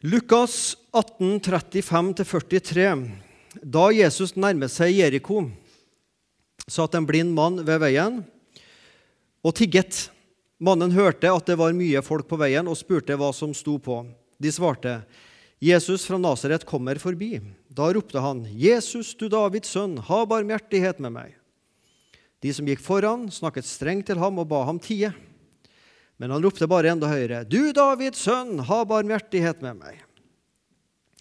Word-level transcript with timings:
Lukas 0.00 0.76
18, 0.92 1.40
35-43. 1.40 3.10
Da 3.62 3.88
Jesus 3.90 4.36
nærmet 4.38 4.70
seg 4.70 4.92
Jeriko, 4.94 5.40
satt 6.70 6.94
en 6.94 7.06
blind 7.08 7.34
mann 7.34 7.58
ved 7.66 7.80
veien 7.82 8.20
og 9.42 9.56
tigget. 9.58 10.04
Mannen 10.62 10.94
hørte 10.94 11.32
at 11.32 11.50
det 11.50 11.56
var 11.58 11.74
mye 11.74 11.98
folk 12.06 12.28
på 12.30 12.38
veien, 12.38 12.70
og 12.70 12.78
spurte 12.78 13.18
hva 13.18 13.32
som 13.34 13.50
sto 13.50 13.74
på. 13.82 14.04
De 14.38 14.54
svarte, 14.54 15.02
'Jesus 15.58 16.06
fra 16.06 16.14
Nasaret 16.18 16.62
kommer 16.62 16.94
forbi.' 17.02 17.42
Da 17.66 17.90
ropte 17.90 18.22
han, 18.22 18.46
'Jesus, 18.54 19.18
du 19.18 19.26
Davids 19.26 19.74
sønn, 19.74 19.98
ha 19.98 20.24
barmhjertighet 20.24 21.02
med 21.02 21.10
meg.' 21.10 21.34
De 22.38 22.54
som 22.54 22.66
gikk 22.66 22.78
foran, 22.78 23.26
snakket 23.34 23.66
strengt 23.66 24.06
til 24.06 24.22
ham 24.22 24.38
og 24.38 24.46
ba 24.46 24.62
ham 24.62 24.78
tie. 24.78 25.10
Men 26.18 26.34
han 26.34 26.42
ropte 26.42 26.66
bare 26.66 26.90
enda 26.90 27.08
høyere, 27.10 27.44
'Du 27.46 27.72
Davids 27.72 28.26
sønn, 28.26 28.58
ha 28.66 28.82
barmhjertighet 28.84 29.62
med 29.62 29.78
meg.' 29.78 30.04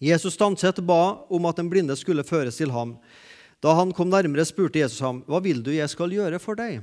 Jesus 0.02 0.36
stanset 0.38 0.82
ba 0.86 1.26
om 1.30 1.46
at 1.50 1.58
den 1.58 1.70
blinde 1.70 1.96
skulle 1.98 2.26
føres 2.26 2.58
til 2.58 2.74
ham. 2.74 2.98
Da 3.62 3.74
han 3.74 3.94
kom 3.94 4.10
nærmere, 4.10 4.46
spurte 4.46 4.82
Jesus 4.82 5.02
ham, 5.02 5.24
'Hva 5.26 5.42
vil 5.42 5.62
du 5.62 5.72
jeg 5.72 5.90
skal 5.90 6.14
gjøre 6.14 6.40
for 6.42 6.56
deg?' 6.58 6.82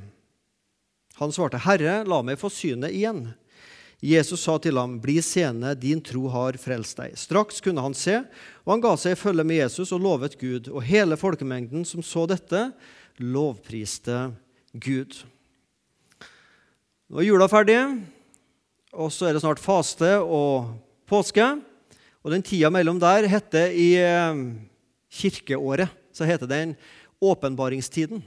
Han 1.18 1.30
svarte, 1.30 1.59
'Herre, 1.59 2.04
la 2.06 2.23
meg 2.23 2.38
få 2.38 2.50
synet 2.50 2.95
igjen.' 2.95 3.34
Jesus 4.02 4.42
sa 4.42 4.59
til 4.59 4.76
ham, 4.76 5.01
'Bli 5.01 5.23
seende, 5.23 5.74
din 5.74 6.01
tro 6.01 6.28
har 6.28 6.59
frelst 6.59 6.98
deg.' 6.98 7.18
Straks 7.18 7.60
kunne 7.60 7.82
han 7.82 7.95
se, 7.95 8.23
og 8.66 8.73
han 8.73 8.80
ga 8.80 8.96
seg 8.96 9.12
i 9.12 9.20
følge 9.20 9.45
med 9.45 9.56
Jesus 9.56 9.92
og 9.92 10.01
lovet 10.01 10.38
Gud. 10.38 10.68
Og 10.68 10.82
hele 10.82 11.16
folkemengden 11.16 11.87
som 11.87 12.02
så 12.02 12.26
dette, 12.26 12.73
lovpriste 13.18 14.34
Gud. 14.74 15.24
Nå 17.04 17.20
er 17.20 17.26
jula 17.26 17.44
ferdig, 17.52 17.76
og 18.96 19.10
så 19.12 19.26
er 19.28 19.34
det 19.36 19.42
snart 19.42 19.60
faste 19.60 20.08
og 20.24 20.70
påske. 21.04 21.45
Og 22.24 22.32
den 22.32 22.40
tida 22.40 22.70
mellom 22.73 22.96
der 22.96 23.26
heter 23.29 23.74
i 23.76 23.90
eh, 24.01 24.38
kirkeåret 25.12 25.92
så 26.16 26.24
heter 26.24 26.48
den 26.48 26.73
åpenbaringstiden. 27.20 28.23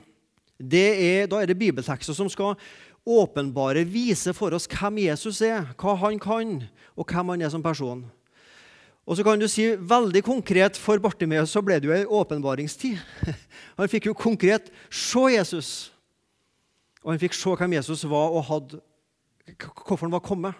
Er, 0.61 1.25
da 1.25 1.41
er 1.41 1.49
det 1.49 1.57
bibeltekster 1.57 2.13
som 2.13 2.29
skal 2.29 2.53
åpenbare, 3.01 3.81
vise 3.81 4.29
for 4.37 4.53
oss 4.53 4.69
hvem 4.69 5.01
Jesus 5.07 5.41
er, 5.41 5.73
hva 5.81 5.97
han 6.03 6.21
kan, 6.21 6.59
og 6.93 7.09
hvem 7.09 7.33
han 7.33 7.47
er 7.47 7.53
som 7.53 7.65
person. 7.65 8.05
Og 9.09 9.17
så 9.17 9.25
kan 9.25 9.41
du 9.41 9.49
si 9.49 9.71
veldig 9.73 10.21
konkret 10.21 10.77
For 10.77 11.01
Bartimeus 11.01 11.53
så 11.55 11.63
ble 11.65 11.79
det 11.81 11.89
jo 11.89 11.97
ei 11.97 12.05
åpenbaringstid. 12.05 12.99
Han 13.79 13.87
fikk 13.87 14.09
jo 14.09 14.19
konkret 14.19 14.67
se 14.91 15.29
Jesus. 15.31 15.69
Og 17.07 17.13
han 17.13 17.21
fikk 17.21 17.37
se 17.39 17.53
hvem 17.55 17.77
Jesus 17.77 18.01
var, 18.03 18.33
og 18.35 18.43
hadde, 18.49 18.81
hvorfor 19.55 20.09
han 20.09 20.11
var 20.17 20.25
kommet. 20.25 20.57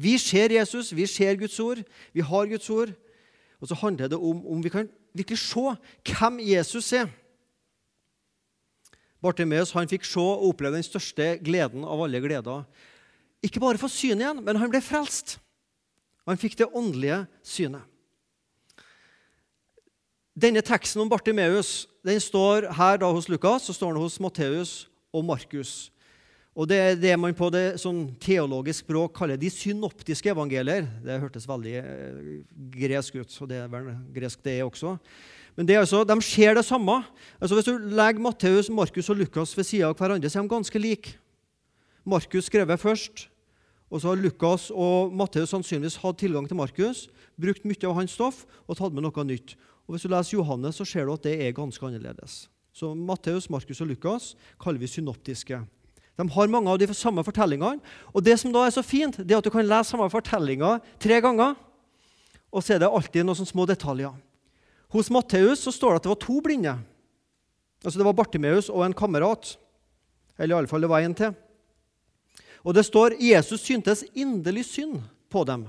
Vi 0.00 0.14
ser 0.16 0.54
Jesus, 0.54 0.94
vi 0.96 1.04
ser 1.06 1.36
Guds 1.36 1.58
ord, 1.60 1.82
vi 2.16 2.24
har 2.24 2.48
Guds 2.48 2.70
ord. 2.72 2.94
Og 3.60 3.68
så 3.68 3.76
handler 3.76 4.08
det 4.08 4.16
om 4.16 4.46
om 4.46 4.64
vi 4.64 4.72
kan 4.72 4.88
virkelig 5.12 5.38
se 5.38 5.74
hvem 6.08 6.40
Jesus 6.40 6.92
er. 6.96 7.12
Bartimeus 9.20 9.74
han 9.76 9.90
fikk 9.90 10.08
se 10.08 10.22
og 10.22 10.48
oppleve 10.48 10.78
den 10.78 10.86
største 10.86 11.34
gleden 11.44 11.84
av 11.84 12.00
alle 12.00 12.22
gleder. 12.22 12.64
Ikke 13.44 13.60
bare 13.60 13.76
for 13.78 13.92
synet 13.92 14.24
igjen, 14.24 14.44
men 14.46 14.56
han 14.56 14.72
ble 14.72 14.80
frelst. 14.80 15.36
Han 16.24 16.40
fikk 16.40 16.56
det 16.56 16.72
åndelige 16.72 17.26
synet. 17.44 17.84
Denne 20.38 20.62
teksten 20.64 21.02
om 21.02 21.10
Bartimeus 21.10 21.88
den 22.06 22.22
står 22.22 22.70
her 22.78 23.02
da 23.02 23.10
hos 23.12 23.28
Lukas 23.28 23.68
og 23.68 23.76
står 23.76 23.92
den 23.92 24.06
hos 24.06 24.20
Matteus 24.22 24.86
og 25.12 25.24
Markus. 25.24 25.90
Og 26.58 26.66
Det 26.66 26.78
er 26.78 26.96
det 26.98 27.14
man 27.20 27.36
på 27.38 27.50
det 27.54 27.78
sånn 27.78 28.16
teologisk 28.18 28.82
språk 28.82 29.12
kaller 29.14 29.38
de 29.38 29.50
synoptiske 29.52 30.32
evangelier. 30.32 30.88
Det 31.04 31.20
hørtes 31.22 31.46
veldig 31.46 31.74
eh, 31.78 32.32
gresk 32.74 33.20
ut, 33.20 33.36
og 33.44 33.50
det 33.52 33.60
er 33.62 33.70
vel 33.70 33.92
gresk 34.16 34.42
det 34.42 34.56
er 34.58 34.66
også. 34.66 34.96
Men 35.54 35.68
det 35.68 35.76
er 35.76 35.84
altså, 35.84 36.02
de 36.06 36.16
ser 36.22 36.58
det 36.58 36.66
samme. 36.66 36.98
Altså 37.38 37.54
Hvis 37.54 37.70
du 37.70 37.78
legger 37.78 38.22
Matteus, 38.22 38.70
Markus 38.70 39.10
og 39.10 39.22
Lukas 39.22 39.54
ved 39.56 39.70
siden 39.70 39.86
av 39.86 39.94
hverandre, 39.98 40.30
så 40.30 40.40
er 40.40 40.48
de 40.48 40.54
ganske 40.56 40.82
like. 40.82 41.14
Markus 42.02 42.50
skrevet 42.50 42.80
først, 42.80 43.28
og 43.90 44.02
så 44.02 44.10
har 44.10 44.20
Lukas 44.20 44.68
og 44.74 45.14
Matteus 45.14 45.54
sannsynligvis 45.54 46.00
hatt 46.02 46.18
tilgang 46.18 46.46
til 46.48 46.58
Markus, 46.58 47.06
brukt 47.38 47.66
mye 47.66 47.86
av 47.86 47.98
hans 48.00 48.18
stoff 48.18 48.44
og 48.66 48.78
tatt 48.78 48.94
med 48.94 49.06
noe 49.06 49.24
nytt. 49.30 49.54
Og 49.86 49.94
Hvis 49.94 50.04
du 50.04 50.10
leser 50.10 50.38
Johannes, 50.38 50.76
så 50.76 50.84
ser 50.84 51.06
du 51.06 51.14
at 51.14 51.22
det 51.22 51.38
er 51.38 51.54
ganske 51.54 51.86
annerledes. 51.86 52.48
Så 52.78 52.92
Matteus, 52.94 53.48
Markus 53.50 53.80
og 53.82 53.88
Lukas 53.90 54.32
kaller 54.62 54.78
vi 54.78 54.86
synoptiske. 54.86 55.56
De 56.18 56.26
har 56.30 56.50
mange 56.50 56.70
av 56.70 56.78
de 56.78 56.86
samme 56.94 57.24
fortellingene. 57.26 57.82
Og 58.14 58.22
det 58.22 58.36
som 58.38 58.52
da 58.54 58.66
er 58.66 58.74
så 58.74 58.84
fint, 58.86 59.18
det 59.18 59.34
er 59.34 59.40
at 59.40 59.46
du 59.46 59.50
kan 59.50 59.66
lese 59.66 59.90
samme 59.90 60.06
fortellinga 60.12 60.76
tre 61.02 61.18
ganger, 61.22 61.56
og 62.54 62.62
så 62.62 62.76
er 62.76 62.82
det 62.82 62.90
alltid 62.90 63.26
noen 63.26 63.48
små 63.48 63.66
detaljer. 63.68 64.14
Hos 64.94 65.10
Matteus 65.12 65.64
så 65.66 65.72
står 65.74 65.96
det 65.96 66.00
at 66.00 66.06
det 66.06 66.12
var 66.14 66.20
to 66.22 66.38
blinde. 66.44 66.76
Altså 67.84 67.98
Det 67.98 68.06
var 68.06 68.16
Bartimeus 68.16 68.70
og 68.70 68.86
en 68.86 68.96
kamerat. 68.96 69.56
Eller 70.38 70.54
i 70.54 70.58
alle 70.58 70.70
fall 70.70 70.82
det 70.86 70.90
var 70.90 71.04
en 71.04 71.14
til. 71.18 71.34
Og 72.64 72.74
det 72.74 72.86
står 72.86 73.18
Jesus 73.20 73.66
syntes 73.66 74.04
inderlig 74.14 74.64
synd 74.64 75.02
på 75.30 75.44
dem. 75.44 75.66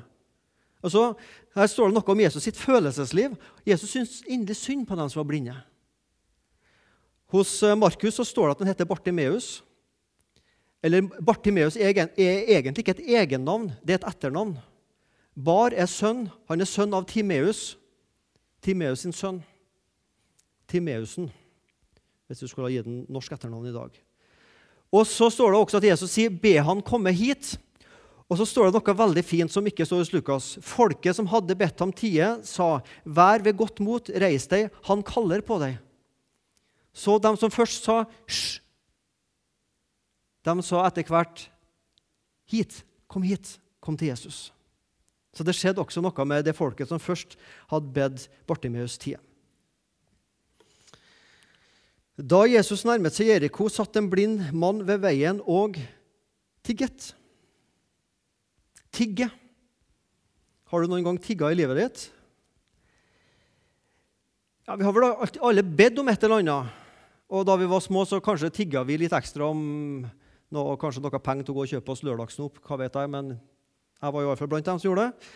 Altså, 0.83 1.13
Her 1.57 1.67
står 1.67 1.89
det 1.89 1.97
noe 1.97 2.13
om 2.13 2.21
Jesus 2.21 2.45
sitt 2.45 2.57
følelsesliv. 2.57 3.35
Jesus 3.67 3.91
syntes 3.91 4.21
inderlig 4.29 4.55
synd 4.55 4.87
på 4.87 4.95
dem 4.95 5.09
som 5.09 5.19
var 5.19 5.29
blinde. 5.33 5.57
Hos 7.29 7.51
eh, 7.63 7.77
Markus 7.77 8.17
så 8.17 8.25
står 8.25 8.47
det 8.47 8.55
at 8.55 8.63
han 8.63 8.71
heter 8.71 8.89
Bartimeus. 8.89 9.59
Eller 10.83 11.03
Bartimeus 11.21 11.77
er 11.77 11.91
egentlig 11.91 12.83
ikke 12.83 12.95
et 12.97 13.05
egennavn, 13.21 13.69
det 13.83 13.97
er 13.97 14.01
et 14.01 14.09
etternavn. 14.13 14.55
Bar 15.39 15.75
er 15.75 15.87
sønn. 15.87 16.27
Han 16.49 16.61
er 16.63 16.67
sønn 16.67 16.95
av 16.95 17.05
Timeus. 17.07 17.77
Timeus 18.63 19.05
sin 19.05 19.15
sønn. 19.15 19.39
Timeusen, 20.69 21.31
hvis 22.29 22.43
du 22.43 22.47
skulle 22.47 22.67
ha 22.67 22.73
gitt 22.73 22.85
den 22.85 23.01
norsk 23.09 23.33
etternavn 23.33 23.71
i 23.71 23.73
dag. 23.73 23.95
Og 24.93 25.05
så 25.09 25.29
står 25.33 25.53
det 25.53 25.61
også 25.61 25.79
at 25.79 25.87
Jesus 25.89 26.13
sier, 26.13 26.29
'Be 26.29 26.59
han 26.61 26.81
komme 26.81 27.13
hit'. 27.13 27.57
Og 28.29 28.37
så 28.37 28.45
står 28.45 28.69
det 28.69 28.77
noe 28.77 28.97
veldig 28.97 29.23
fint 29.25 29.51
som 29.51 29.65
ikke 29.65 29.85
står 29.85 30.03
hos 30.03 30.13
Lukas. 30.13 30.57
Folket 30.61 31.15
som 31.15 31.25
hadde 31.25 31.57
bedt 31.57 31.79
ham 31.79 31.91
tie, 31.91 32.37
sa, 32.43 32.81
'Vær 33.05 33.41
ved 33.41 33.57
godt 33.57 33.79
mot, 33.79 34.09
reis 34.09 34.45
deg, 34.47 34.69
han 34.83 35.01
kaller 35.01 35.41
på 35.41 35.57
deg'. 35.57 35.77
Så 36.99 37.15
de 37.23 37.31
som 37.39 37.51
først 37.51 37.85
sa 37.87 38.03
'hysj', 38.03 38.59
de 40.43 40.63
sa 40.63 40.85
etter 40.87 41.07
hvert 41.07 41.49
'Hit, 42.49 42.83
kom 43.07 43.23
hit, 43.23 43.59
kom 43.79 43.97
til 43.97 44.11
Jesus'. 44.11 44.51
Så 45.33 45.45
det 45.45 45.55
skjedde 45.55 45.79
også 45.79 46.01
noe 46.01 46.25
med 46.25 46.43
det 46.43 46.55
folket 46.57 46.89
som 46.89 46.99
først 46.99 47.37
hadde 47.69 47.93
bedt 47.93 48.27
Bartimeus 48.47 48.97
tie. 48.97 49.19
Da 52.19 52.43
Jesus 52.49 52.83
nærmet 52.83 53.15
seg 53.15 53.29
Jeriko, 53.29 53.69
satt 53.69 53.95
en 53.95 54.09
blind 54.09 54.49
mann 54.51 54.81
ved 54.83 54.99
veien 54.99 55.39
og 55.47 55.77
tigget. 56.65 57.13
Tigge. 58.91 59.29
Har 60.67 60.81
du 60.81 60.87
noen 60.87 61.05
gang 61.05 61.21
tigga 61.21 61.47
i 61.53 61.55
livet 61.55 61.79
ditt? 61.79 62.11
Ja, 64.67 64.75
Vi 64.75 64.83
har 64.83 64.91
vel 64.91 65.07
alle 65.41 65.63
bedt 65.63 65.99
om 65.99 66.09
et 66.09 66.23
eller 66.23 66.41
annet. 66.43 66.78
Og 67.29 67.45
da 67.45 67.53
vi 67.61 67.67
var 67.69 67.81
små, 67.85 68.07
så 68.09 68.17
kanskje 68.23 68.49
tigga 68.49 68.81
vi 68.87 68.97
litt 68.97 69.13
ekstra 69.13 69.51
om 69.51 69.61
noe, 70.49 70.77
kanskje 70.81 71.03
noe 71.03 71.21
penger 71.21 71.45
til 71.45 71.53
å 71.53 71.59
gå 71.59 71.65
og 71.67 71.73
kjøpe 71.75 71.93
oss 71.93 72.01
lørdagssnop. 72.07 72.57
hva 72.65 72.77
vet 72.81 72.95
jeg, 72.95 73.09
Men 73.09 73.39
jeg 74.01 74.13
var 74.13 74.21
i 74.21 74.25
hvert 74.25 74.39
fall 74.39 74.47
blant 74.47 74.65
dem 74.65 74.79
som 74.79 74.89
gjorde 74.89 75.05
det. 75.05 75.29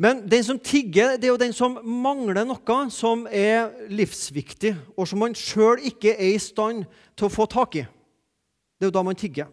Men 0.00 0.28
den 0.28 0.44
som 0.44 0.58
tigger, 0.58 1.16
det 1.16 1.28
er 1.28 1.32
jo 1.32 1.40
den 1.40 1.52
som 1.52 1.78
mangler 1.84 2.44
noe 2.44 2.76
som 2.90 3.26
er 3.26 3.72
livsviktig, 3.88 4.74
og 4.96 5.08
som 5.08 5.20
man 5.20 5.36
sjøl 5.36 5.80
ikke 5.80 6.12
er 6.12 6.34
i 6.34 6.38
stand 6.40 6.84
til 7.16 7.28
å 7.28 7.32
få 7.32 7.46
tak 7.46 7.76
i. 7.76 7.86
Det 8.76 8.84
er 8.84 8.92
jo 8.92 8.96
da 8.96 9.02
man 9.04 9.16
tigger. 9.16 9.48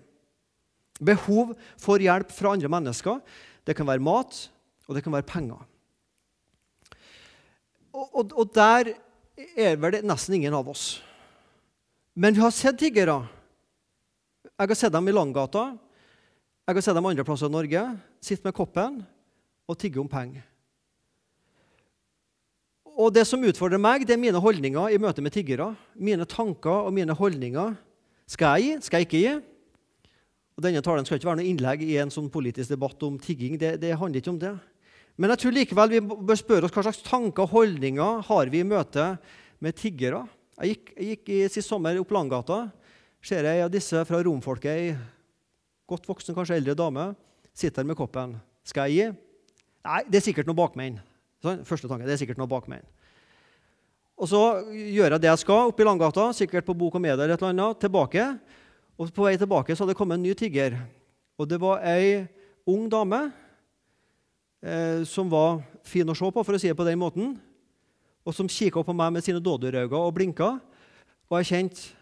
Behov 0.99 1.55
for 1.79 1.99
hjelp 1.99 2.31
fra 2.31 2.55
andre 2.55 2.71
mennesker. 2.71 3.19
Det 3.67 3.75
kan 3.75 3.87
være 3.87 4.03
mat, 4.03 4.49
og 4.87 4.95
det 4.95 5.03
kan 5.03 5.15
være 5.15 5.27
penger. 5.27 5.59
Og, 7.91 8.07
og, 8.11 8.31
og 8.31 8.55
der 8.55 8.93
er 9.55 9.75
vel 9.75 9.97
det 9.97 10.05
nesten 10.07 10.35
ingen 10.35 10.55
av 10.55 10.67
oss. 10.71 10.97
Men 12.17 12.33
vi 12.33 12.41
har 12.41 12.49
sett 12.49 12.79
tiggere. 12.81 13.19
Jeg 14.57 14.69
har 14.71 14.77
sett 14.79 14.93
dem 14.93 15.05
i 15.05 15.13
Langgata. 15.13 15.67
Jeg 16.65 16.73
har 16.73 16.81
sett 16.81 16.95
dem 16.97 17.05
andre 17.05 17.23
plasser 17.23 17.45
i 17.45 17.53
Norge. 17.53 17.81
Sitte 18.25 18.47
med 18.47 18.55
koppen 18.57 19.03
og 19.69 19.77
tigge 19.77 20.01
om 20.01 20.09
penger. 20.09 20.41
Og 22.97 23.11
det 23.13 23.27
som 23.29 23.43
utfordrer 23.45 23.77
meg, 23.77 24.07
det 24.09 24.15
er 24.15 24.21
mine 24.23 24.41
holdninger 24.41 24.95
i 24.95 24.97
møte 24.97 25.21
med 25.21 25.35
tiggere. 25.35 25.67
Mine 25.93 26.25
tanker 26.25 26.87
og 26.87 26.95
mine 26.95 27.13
holdninger. 27.13 27.75
Skal 28.25 28.57
jeg 28.57 28.65
gi? 28.65 28.87
Skal 28.87 29.03
jeg 29.03 29.07
ikke 29.07 29.21
gi? 29.21 29.35
Og 30.57 30.65
Denne 30.65 30.81
talen 30.81 31.05
skal 31.05 31.19
ikke 31.19 31.29
være 31.29 31.43
noe 31.43 31.51
innlegg 31.51 31.83
i 31.85 31.99
en 32.01 32.09
sånn 32.09 32.31
politisk 32.33 32.73
debatt 32.73 33.05
om 33.05 33.19
tigging. 33.21 33.59
Det, 33.61 33.75
det 33.83 33.93
handler 33.93 34.23
ikke 34.23 34.33
om 34.33 34.41
det. 34.41 34.55
Men 35.21 35.35
jeg 35.35 35.43
tror 35.43 35.53
likevel 35.53 35.93
vi 35.93 36.01
bør 36.01 36.41
spørre 36.41 36.65
oss 36.65 36.73
hva 36.73 36.87
slags 36.87 37.05
tanker 37.05 37.45
og 37.45 37.53
holdninger 37.53 38.25
har 38.25 38.49
vi 38.49 38.63
i 38.63 38.65
møte 38.65 39.05
med 39.61 39.77
tiggere. 39.77 40.23
Jeg 40.57 40.73
gikk, 40.73 40.87
jeg 40.97 41.07
gikk 41.11 41.29
i 41.35 41.39
sist 41.53 41.69
sommer 41.69 41.99
opp 42.01 42.11
Langgata. 42.15 42.63
Ser 43.21 43.45
jeg 43.45 43.61
av 43.61 43.69
disse 43.69 43.99
fra 44.09 44.21
romfolket, 44.25 44.71
ei 44.73 44.95
godt 45.87 46.07
voksen, 46.09 46.33
kanskje 46.33 46.57
eldre 46.57 46.73
dame, 46.77 47.11
sitter 47.53 47.85
med 47.85 47.97
koppen. 47.99 48.33
Skal 48.65 48.89
jeg 48.89 48.97
gi? 48.97 49.05
Nei, 49.87 50.01
det 50.09 50.19
er 50.19 50.25
sikkert 50.25 50.49
noe 50.49 50.57
bakmenn. 50.57 50.97
Sånn, 51.43 51.61
første 51.67 51.89
tanke, 51.89 52.07
det 52.07 52.15
er 52.15 52.21
sikkert 52.23 52.41
noe 52.41 52.49
bakmenn. 52.49 52.85
Og 54.17 54.29
så 54.31 54.41
gjør 54.73 55.13
jeg 55.13 55.21
det 55.21 55.29
jeg 55.29 55.43
skal 55.43 55.69
oppe 55.69 55.83
i 55.83 55.87
Langgata, 55.87 56.31
sikkert 56.33 56.65
på 56.65 56.75
Bok 56.77 56.97
og 56.97 57.03
Media 57.05 57.19
eller 57.19 57.35
et 57.35 57.43
eller 57.43 57.53
annet, 57.53 57.81
tilbake. 57.83 58.25
Og 58.97 59.11
på 59.13 59.27
vei 59.27 59.35
tilbake 59.37 59.75
så 59.75 59.85
hadde 59.85 59.93
det 59.93 59.99
kommet 59.99 60.17
en 60.17 60.25
ny 60.25 60.33
tigger. 60.37 60.79
Og 61.37 61.45
det 61.45 61.61
var 61.61 61.85
ei 61.85 62.25
ung 62.65 62.89
dame 62.89 63.27
eh, 64.65 65.05
som 65.05 65.29
var 65.29 65.61
fin 65.85 66.09
å 66.09 66.17
se 66.17 66.33
på, 66.33 66.41
for 66.41 66.57
å 66.57 66.61
si 66.61 66.71
det 66.71 66.79
på 66.79 66.87
den 66.87 66.97
måten, 66.97 67.35
og 68.27 68.35
som 68.35 68.49
kikka 68.51 68.83
på 68.83 68.95
meg 68.95 69.13
med 69.15 69.23
sine 69.23 69.39
dådyrøyne 69.39 69.95
og 69.95 70.11
blinka. 70.15 70.57
Og 71.29 71.39
jeg 71.39 71.51
kjente 71.53 71.93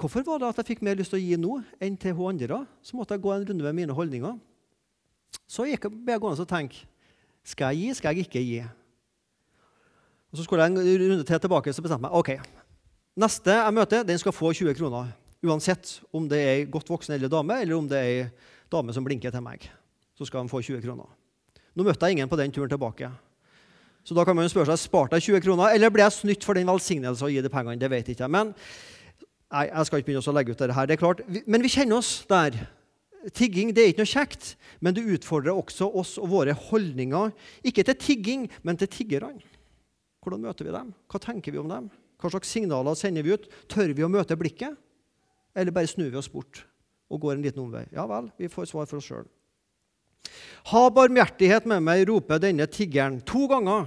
Hvorfor 0.00 0.24
var 0.24 0.38
det 0.40 0.48
at 0.48 0.58
jeg 0.62 0.66
fikk 0.70 0.78
mer 0.86 0.96
lyst 0.96 1.12
til 1.12 1.18
å 1.18 1.20
gi 1.20 1.36
nå 1.36 1.58
enn 1.76 1.96
til 2.00 2.14
hun 2.16 2.30
andre? 2.30 2.62
Så 2.80 2.96
måtte 2.96 3.12
jeg 3.12 3.20
gå 3.20 3.34
en 3.34 3.42
runde 3.44 3.64
med 3.66 3.76
mine 3.76 3.92
holdninger. 3.92 4.38
Så 5.44 5.66
jeg, 5.68 5.76
ble 5.82 6.14
jeg 6.14 6.22
gående 6.22 6.40
og 6.40 6.48
tenke 6.48 6.86
skal 7.44 7.74
jeg 7.74 7.82
gi, 7.82 7.98
skal 7.98 8.16
jeg 8.16 8.24
ikke 8.24 8.40
gi. 8.40 8.62
Og 10.32 10.40
Så 10.40 10.46
skulle 10.46 10.64
jeg 10.64 10.72
en 10.72 10.80
runde 11.04 11.28
til 11.28 11.42
tilbake 11.44 11.74
så 11.76 11.84
bestemte 11.84 12.08
jeg 12.08 12.08
meg 12.08 12.16
ok, 12.16 12.30
neste 13.20 13.58
jeg 13.58 13.76
møter, 13.76 14.08
den 14.08 14.18
skal 14.22 14.32
få 14.32 14.54
20 14.56 14.74
kroner. 14.78 15.12
Uansett 15.44 15.98
om 16.16 16.28
det 16.28 16.40
er 16.40 16.52
ei 16.54 16.64
godt 16.64 16.88
voksen 16.88 17.18
eldre 17.18 17.28
dame 17.28 17.60
eller 17.60 17.76
om 17.76 17.88
det 17.88 18.00
er 18.00 18.10
ei 18.10 18.28
dame 18.72 18.96
som 18.96 19.04
blinker 19.04 19.34
til 19.34 19.44
meg. 19.44 19.68
Så 20.16 20.24
skal 20.24 20.48
de 20.48 20.52
få 20.52 20.62
20 20.64 20.80
kroner. 20.80 21.12
Nå 21.76 21.84
møtte 21.84 22.08
jeg 22.08 22.16
ingen 22.16 22.28
på 22.30 22.40
den 22.40 22.56
turen 22.56 22.72
tilbake. 22.72 23.12
Så 24.10 24.14
da 24.18 24.24
kan 24.26 24.34
man 24.34 24.42
jo 24.42 24.50
spørre 24.50 24.74
seg 24.74 24.88
sparte 24.90 25.18
jeg 25.20 25.36
20 25.36 25.42
kroner, 25.44 25.70
eller 25.70 25.92
ble 25.94 26.02
jeg 26.02 26.16
snytt 26.16 26.42
for 26.42 26.58
den 26.58 26.66
velsignelsen 26.66 27.28
å 27.28 27.30
gi 27.30 27.44
de 27.44 27.50
pengene. 27.52 27.78
Det 27.78 27.86
vet 27.92 28.08
jeg 28.10 28.16
ikke. 28.16 28.26
Men 28.26 28.48
nei, 29.54 29.68
jeg 29.68 29.86
skal 29.86 30.00
ikke 30.00 30.08
begynne 30.08 30.22
å 30.32 30.34
legge 30.34 30.50
ut 30.50 30.58
dette 30.58 30.74
her. 30.74 30.88
det 30.90 30.96
er 30.96 30.98
klart. 30.98 31.20
Men 31.46 31.62
vi 31.62 31.70
kjenner 31.70 32.00
oss 32.00 32.08
der. 32.26 32.56
Tigging 33.38 33.70
det 33.70 33.84
er 33.84 33.92
ikke 33.92 34.02
noe 34.02 34.10
kjekt, 34.10 34.48
men 34.82 34.96
det 34.96 35.04
utfordrer 35.14 35.54
også 35.54 35.86
oss 36.02 36.16
og 36.18 36.26
våre 36.32 36.56
holdninger. 36.58 37.30
Ikke 37.70 37.84
til 37.86 37.98
tigging, 38.02 38.48
men 38.66 38.80
til 38.80 38.90
tiggerne. 38.90 39.44
Hvordan 40.24 40.42
møter 40.42 40.66
vi 40.66 40.74
dem? 40.74 40.90
Hva 41.06 41.22
tenker 41.22 41.54
vi 41.54 41.62
om 41.62 41.70
dem? 41.70 41.86
Hva 42.18 42.32
slags 42.34 42.50
signaler 42.50 42.98
sender 42.98 43.22
vi 43.22 43.36
ut? 43.38 43.46
Tør 43.70 43.94
vi 43.94 44.08
å 44.08 44.10
møte 44.10 44.34
blikket? 44.40 44.74
Eller 45.54 45.70
bare 45.76 45.92
snur 45.92 46.10
vi 46.10 46.18
oss 46.18 46.32
bort 46.34 46.64
og 47.06 47.22
går 47.22 47.36
en 47.36 47.46
liten 47.46 47.62
omvei? 47.62 47.86
Ja 47.94 48.10
vel, 48.10 48.32
vi 48.42 48.50
får 48.50 48.72
svar 48.74 48.90
for 48.90 48.98
oss 48.98 49.06
sjøl. 49.06 49.30
Ha 50.74 50.84
barmhjertighet 50.98 51.70
med 51.70 51.86
meg, 51.86 52.08
roper 52.10 52.42
denne 52.42 52.66
tiggeren 52.66 53.22
to 53.22 53.46
ganger. 53.50 53.86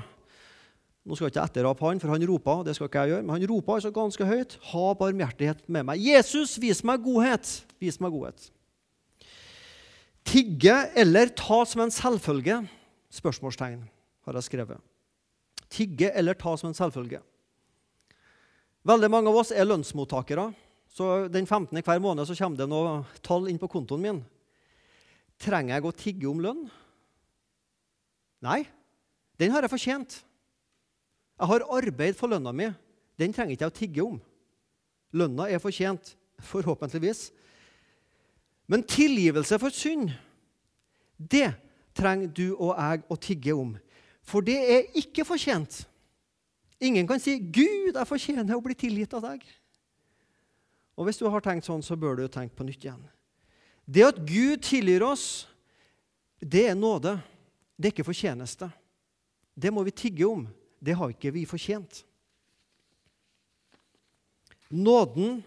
Nå 1.04 1.18
skal 1.18 1.28
jeg 1.28 1.34
ikke 1.34 1.44
etterape 1.50 1.84
han, 1.84 2.00
for 2.00 2.14
han 2.14 2.24
roper, 2.30 2.62
det 2.64 2.78
skal 2.78 2.88
ikke 2.88 3.02
jeg 3.04 3.12
gjøre, 3.12 3.26
men 3.28 3.36
han 3.36 3.50
roper 3.52 3.76
altså 3.76 3.92
ganske 3.92 4.28
høyt. 4.28 4.56
Ha 4.72 4.84
barmhjertighet 4.96 5.66
med 5.68 5.90
meg. 5.90 6.00
Jesus, 6.00 6.56
vis 6.64 6.80
meg 6.88 7.04
godhet. 7.04 7.50
Vis 7.84 8.00
meg 8.00 8.16
godhet. 8.16 8.48
Tigge 10.24 10.78
eller 10.96 11.34
ta 11.36 11.60
som 11.68 11.84
en 11.84 11.92
selvfølge? 11.92 12.62
Spørsmålstegn 13.12 13.84
har 14.24 14.40
jeg 14.40 14.48
skrevet. 14.48 14.80
Tigge 15.74 16.14
eller 16.16 16.40
ta 16.40 16.56
som 16.56 16.72
en 16.72 16.78
selvfølge. 16.78 17.20
Veldig 18.88 19.12
mange 19.12 19.32
av 19.32 19.44
oss 19.44 19.52
er 19.52 19.68
lønnsmottakere. 19.68 20.54
Så 20.94 21.28
Den 21.28 21.48
15. 21.48 21.84
hver 21.84 22.00
måned 22.00 22.28
så 22.30 22.36
kommer 22.38 22.58
det 22.58 22.70
noe 22.70 23.02
tall 23.26 23.50
inn 23.50 23.60
på 23.60 23.68
kontoen 23.72 24.04
min. 24.04 24.24
Trenger 25.42 25.76
jeg 25.76 25.86
å 25.86 25.98
tigge 25.98 26.30
om 26.30 26.40
lønn? 26.40 26.68
Nei, 28.44 28.64
den 29.40 29.52
har 29.52 29.64
jeg 29.64 29.72
fortjent. 29.72 30.22
Jeg 31.40 31.50
har 31.50 31.66
arbeid 31.76 32.18
for 32.18 32.32
lønna 32.32 32.54
mi. 32.56 32.70
Den 33.20 33.34
trenger 33.34 33.56
ikke 33.56 33.66
jeg 33.66 33.74
å 33.74 33.78
tigge 33.78 34.06
om. 34.06 34.20
Lønna 35.14 35.48
er 35.50 35.62
fortjent, 35.62 36.14
forhåpentligvis. 36.52 37.32
Men 38.68 38.86
tilgivelse 38.88 39.60
for 39.60 39.74
synd, 39.76 40.14
det 41.18 41.52
trenger 41.94 42.32
du 42.34 42.46
og 42.56 42.74
jeg 42.78 43.04
å 43.12 43.18
tigge 43.20 43.56
om. 43.58 43.74
For 44.24 44.46
det 44.46 44.56
er 44.58 44.88
ikke 44.98 45.26
fortjent. 45.28 45.84
Ingen 46.84 47.08
kan 47.08 47.20
si 47.20 47.38
'Gud, 47.40 47.96
jeg 47.96 48.08
fortjener 48.08 48.56
å 48.56 48.64
bli 48.64 48.76
tilgitt 48.76 49.14
av 49.14 49.24
deg'. 49.24 49.44
Og 50.98 51.06
Hvis 51.06 51.18
du 51.18 51.28
har 51.30 51.42
tenkt 51.42 51.66
sånn, 51.66 51.82
så 51.82 51.96
bør 51.98 52.16
du 52.16 52.28
tenke 52.28 52.56
på 52.56 52.66
nytt 52.66 52.84
igjen. 52.84 53.02
Det 53.86 54.04
at 54.06 54.20
Gud 54.26 54.62
tilgir 54.64 55.04
oss, 55.04 55.48
det 56.40 56.68
er 56.70 56.76
nåde. 56.76 57.18
Det 57.76 57.90
er 57.90 57.96
ikke 57.96 58.06
fortjeneste. 58.06 58.70
Det 59.56 59.72
må 59.74 59.84
vi 59.84 59.92
tigge 59.92 60.28
om. 60.28 60.46
Det 60.84 60.96
har 61.00 61.14
ikke 61.14 61.32
vi 61.32 61.46
fortjent. 61.48 62.02
Nåden 64.74 65.42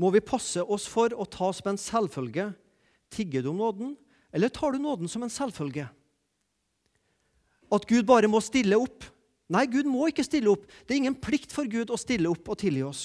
må 0.00 0.10
vi 0.14 0.22
passe 0.22 0.62
oss 0.62 0.86
for 0.88 1.12
å 1.16 1.26
ta 1.28 1.50
som 1.56 1.72
en 1.72 1.80
selvfølge. 1.80 2.50
Tigger 3.10 3.42
du 3.42 3.50
om 3.50 3.58
nåden, 3.58 3.96
eller 4.30 4.52
tar 4.52 4.72
du 4.72 4.78
nåden 4.78 5.10
som 5.10 5.24
en 5.26 5.32
selvfølge? 5.32 5.88
At 7.70 7.86
Gud 7.86 8.06
bare 8.06 8.30
må 8.30 8.40
stille 8.42 8.78
opp? 8.78 9.06
Nei, 9.50 9.64
Gud 9.66 9.88
må 9.90 10.06
ikke 10.10 10.26
stille 10.26 10.52
opp. 10.52 10.68
Det 10.86 10.94
er 10.94 11.02
ingen 11.02 11.18
plikt 11.18 11.50
for 11.54 11.66
Gud 11.70 11.90
å 11.90 11.98
stille 11.98 12.30
opp 12.30 12.46
og 12.52 12.60
tilgi 12.60 12.84
oss. 12.86 13.02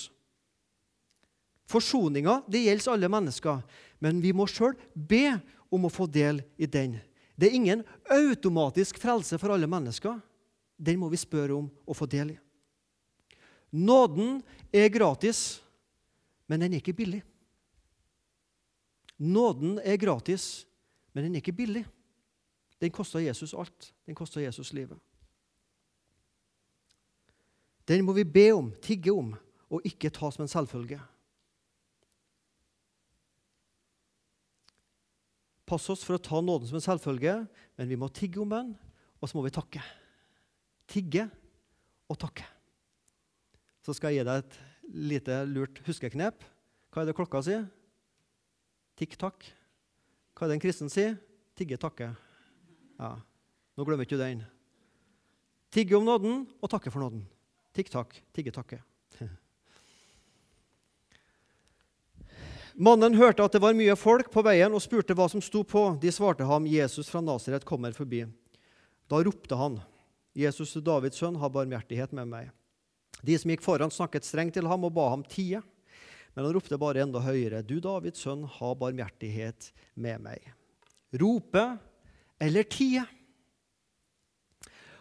Forsoninga 1.70 2.44
det 2.52 2.62
gjelder 2.68 2.94
alle 2.94 3.10
mennesker, 3.10 3.64
men 3.98 4.22
vi 4.22 4.34
må 4.38 4.46
sjøl 4.50 4.76
be 4.94 5.40
om 5.74 5.88
å 5.88 5.94
få 5.94 6.06
del 6.06 6.44
i 6.62 6.70
den. 6.70 7.00
Det 7.34 7.50
er 7.50 7.58
ingen 7.58 7.82
automatisk 8.14 9.00
frelse 9.02 9.40
for 9.42 9.56
alle 9.56 9.70
mennesker. 9.70 10.20
Den 10.78 11.00
må 11.00 11.10
vi 11.12 11.20
spørre 11.20 11.56
om 11.56 11.70
å 11.88 11.96
få 11.96 12.08
del 12.10 12.36
i. 12.36 12.38
Nåden 13.76 14.40
er 14.74 14.92
gratis, 14.92 15.62
men 16.48 16.62
den 16.62 16.76
er 16.76 16.84
ikke 16.84 16.96
billig. 16.96 17.24
Nåden 19.18 19.80
er 19.80 19.98
gratis, 20.00 20.66
men 21.14 21.26
den 21.26 21.36
er 21.36 21.44
ikke 21.44 21.56
billig. 21.56 21.86
Den 22.80 22.92
kosta 22.92 23.22
Jesus 23.24 23.56
alt. 23.56 23.92
Den 24.06 24.16
kosta 24.16 24.44
Jesus 24.44 24.74
livet. 24.76 25.00
Den 27.88 28.04
må 28.06 28.16
vi 28.18 28.26
be 28.26 28.50
om, 28.54 28.72
tigge 28.82 29.14
om, 29.14 29.36
og 29.70 29.84
ikke 29.86 30.12
ta 30.14 30.32
som 30.34 30.44
en 30.46 30.52
selvfølge. 30.52 31.00
Pass 35.66 35.88
oss 35.90 36.04
for 36.06 36.18
å 36.18 36.22
ta 36.22 36.42
nåden 36.42 36.70
som 36.70 36.78
en 36.78 36.86
selvfølge, 36.86 37.38
men 37.78 37.90
vi 37.90 37.98
må 37.98 38.10
tigge 38.14 38.42
om 38.42 38.52
den, 38.52 38.74
og 39.22 39.30
så 39.30 39.38
må 39.38 39.46
vi 39.46 39.54
takke. 39.54 39.82
Tigge 40.92 41.28
og 42.10 42.20
takke. 42.22 42.46
Så 43.86 43.94
skal 43.94 44.14
jeg 44.14 44.24
gi 44.24 44.30
deg 44.30 44.44
et 44.44 44.58
lite 45.14 45.38
lurt 45.50 45.82
huskeknep. 45.86 46.44
Hva 46.94 47.04
er 47.04 47.10
det 47.10 47.18
klokka 47.18 47.42
sier? 47.46 47.68
Tikk-takk. 49.00 49.48
Hva 50.36 50.46
er 50.46 50.52
det 50.52 50.58
en 50.58 50.64
kristen 50.64 50.92
sier? 50.92 51.18
Tigge, 51.56 51.78
takke. 51.80 52.12
Ja, 53.00 53.16
Nå 53.76 53.84
glemmer 53.84 54.08
ikke 54.08 54.16
du 54.16 54.22
den. 54.24 54.44
Tigge 55.76 55.98
om 55.98 56.06
nåden 56.08 56.46
og 56.64 56.72
takke 56.72 56.92
for 56.94 57.04
nåden. 57.04 57.26
Tikk-takk, 57.76 58.16
tigge, 58.32 58.54
takke. 58.56 58.80
Mannen 62.76 63.16
hørte 63.16 63.44
at 63.44 63.54
det 63.56 63.62
var 63.64 63.76
mye 63.76 63.96
folk 64.00 64.28
på 64.32 64.44
veien, 64.44 64.74
og 64.76 64.84
spurte 64.84 65.16
hva 65.16 65.28
som 65.32 65.44
sto 65.44 65.64
på. 65.64 65.84
De 66.00 66.12
svarte 66.12 66.48
ham, 66.48 66.68
'Jesus 66.68 67.08
fra 67.12 67.22
Nasaret 67.24 67.64
kommer 67.68 67.92
forbi.' 67.96 68.28
Da 69.08 69.22
ropte 69.24 69.56
han, 69.56 69.80
'Jesus, 70.36 70.76
Davids 70.84 71.18
sønn, 71.18 71.38
ha 71.40 71.50
barmhjertighet 71.50 72.14
med 72.14 72.28
meg.' 72.28 72.52
De 73.24 73.38
som 73.40 73.50
gikk 73.50 73.64
foran, 73.64 73.92
snakket 73.92 74.28
strengt 74.28 74.54
til 74.58 74.68
ham 74.68 74.84
og 74.84 74.94
ba 74.94 75.08
ham 75.14 75.24
tie. 75.24 75.62
Men 76.36 76.46
han 76.46 76.54
ropte 76.54 76.78
bare 76.78 77.06
enda 77.06 77.22
høyere, 77.24 77.64
'Du 77.64 77.80
Davids 77.80 78.20
sønn, 78.20 78.44
ha 78.44 78.74
barmhjertighet 78.76 79.72
med 79.96 80.22
meg.' 80.22 80.52
Rope 81.16 81.80
eller 82.42 82.64
tie? 82.68 83.06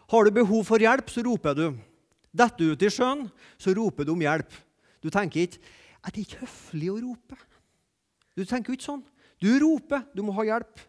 Har 0.09 0.25
du 0.25 0.31
behov 0.31 0.63
for 0.65 0.79
hjelp, 0.79 1.11
så 1.11 1.25
roper 1.27 1.55
du. 1.59 1.67
Detter 2.31 2.59
du 2.59 2.73
ut 2.73 2.83
i 2.83 2.91
sjøen, 2.93 3.27
så 3.59 3.75
roper 3.75 4.07
du 4.07 4.13
om 4.13 4.23
hjelp. 4.23 4.53
Du 5.03 5.11
tenker 5.11 5.49
ikke 5.49 5.59
'Er 6.05 6.11
det 6.13 6.27
ikke 6.27 6.47
høflig 6.47 6.91
å 6.93 7.01
rope?' 7.03 7.43
Du 8.37 8.45
tenker 8.45 8.73
jo 8.73 8.79
ikke 8.79 8.91
sånn. 8.91 9.05
Du 9.43 9.51
roper. 9.63 10.05
Du 10.15 10.23
må 10.23 10.35
ha 10.35 10.43
hjelp. 10.43 10.83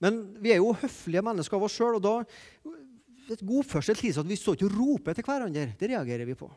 Men 0.00 0.20
vi 0.40 0.52
er 0.52 0.60
jo 0.60 0.72
høflige 0.72 1.22
mennesker 1.24 1.56
av 1.56 1.66
oss 1.66 1.76
sjøl, 1.76 1.98
og 1.98 2.04
da 2.04 2.74
et 3.36 3.44
god 3.46 3.62
oppførsel 3.62 3.98
tilsier 3.98 4.24
at 4.24 4.28
vi 4.30 4.38
står 4.38 4.56
ikke 4.56 4.68
og 4.70 4.76
roper 4.78 5.16
til 5.16 5.26
hverandre. 5.26 5.70
Det 5.78 5.90
reagerer 5.90 6.26
vi 6.28 6.36
på. 6.38 6.48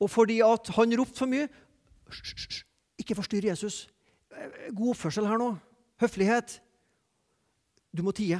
Og 0.00 0.10
fordi 0.12 0.40
at 0.44 0.68
han 0.76 0.92
ropte 0.98 1.16
for 1.16 1.30
mye 1.30 1.48
Ikke 3.00 3.16
forstyrr 3.16 3.48
Jesus. 3.50 3.86
God 4.72 4.92
oppførsel 4.94 5.26
her 5.28 5.40
nå. 5.40 5.50
Høflighet. 6.00 6.60
Du 7.92 8.02
må 8.04 8.12
tie. 8.16 8.38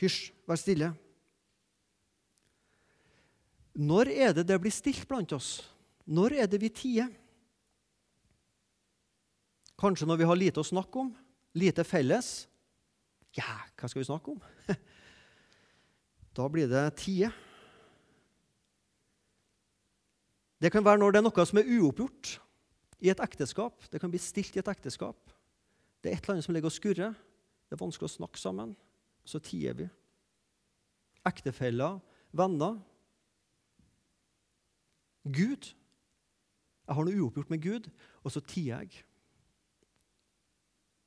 Hysj. 0.00 0.32
Vær 0.48 0.58
stille. 0.60 0.90
Når 3.76 4.10
er 4.12 4.34
det 4.36 4.46
det 4.48 4.58
blir 4.60 4.72
stilt 4.72 5.04
blant 5.08 5.32
oss? 5.36 5.60
Når 6.06 6.36
er 6.42 6.48
det 6.48 6.60
vi 6.62 6.70
tier? 6.72 7.08
Kanskje 9.76 10.08
når 10.08 10.20
vi 10.20 10.28
har 10.28 10.38
lite 10.38 10.62
å 10.62 10.66
snakke 10.66 11.02
om, 11.02 11.10
lite 11.56 11.84
felles. 11.84 12.46
Ja, 13.36 13.58
hva 13.76 13.88
skal 13.88 14.02
vi 14.02 14.08
snakke 14.10 14.36
om? 14.36 14.42
Da 16.36 16.44
blir 16.52 16.68
det 16.68 16.82
tide. 17.00 17.30
Det 20.60 20.68
kan 20.68 20.84
være 20.84 21.00
når 21.00 21.14
det 21.14 21.20
er 21.22 21.24
noe 21.24 21.46
som 21.48 21.60
er 21.62 21.70
uoppgjort 21.78 22.34
i 23.00 23.08
et 23.08 23.22
ekteskap. 23.24 23.86
Det 23.88 24.02
kan 24.02 24.12
bli 24.12 24.20
stilt 24.20 24.52
i 24.56 24.60
et 24.60 24.68
ekteskap. 24.68 25.32
Det 26.04 26.10
er 26.10 26.18
et 26.18 26.26
eller 26.26 26.36
annet 26.36 26.44
som 26.44 26.52
ligger 26.52 26.68
og 26.68 26.76
skurrer. 26.76 27.16
Det 27.64 27.76
er 27.76 27.80
vanskelig 27.80 28.10
å 28.10 28.16
snakke 28.18 28.40
sammen. 28.40 28.74
Så 29.24 29.40
tier 29.40 29.76
vi. 29.80 29.88
Ektefeller, 31.24 31.98
venner. 32.36 32.76
Gud. 35.24 35.72
Jeg 36.86 36.94
har 36.94 37.08
noe 37.08 37.18
uoppgjort 37.24 37.50
med 37.50 37.64
Gud, 37.64 37.88
og 38.22 38.32
så 38.32 38.44
tier 38.44 38.84
jeg. 38.84 39.02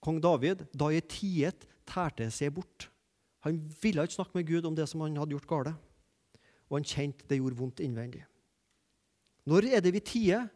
Kong 0.04 0.20
David, 0.24 0.66
da 0.76 0.90
jeg 0.92 1.08
tiet, 1.12 1.70
tærte 1.90 2.30
seg 2.34 2.54
bort. 2.56 2.88
Han 3.48 3.62
ville 3.82 4.04
ikke 4.06 4.20
snakke 4.20 4.38
med 4.38 4.48
Gud 4.50 4.68
om 4.68 4.76
det 4.78 4.88
som 4.92 5.02
han 5.06 5.18
hadde 5.20 5.36
gjort 5.36 5.50
galt. 5.50 5.74
Og 6.70 6.78
han 6.78 6.88
kjente 6.88 7.28
det 7.30 7.40
gjorde 7.40 7.58
vondt 7.58 7.82
innvendig. 7.84 8.24
Når 9.50 9.70
er 9.72 9.82
det 9.82 9.94
vi 9.96 10.04
tier? 10.06 10.48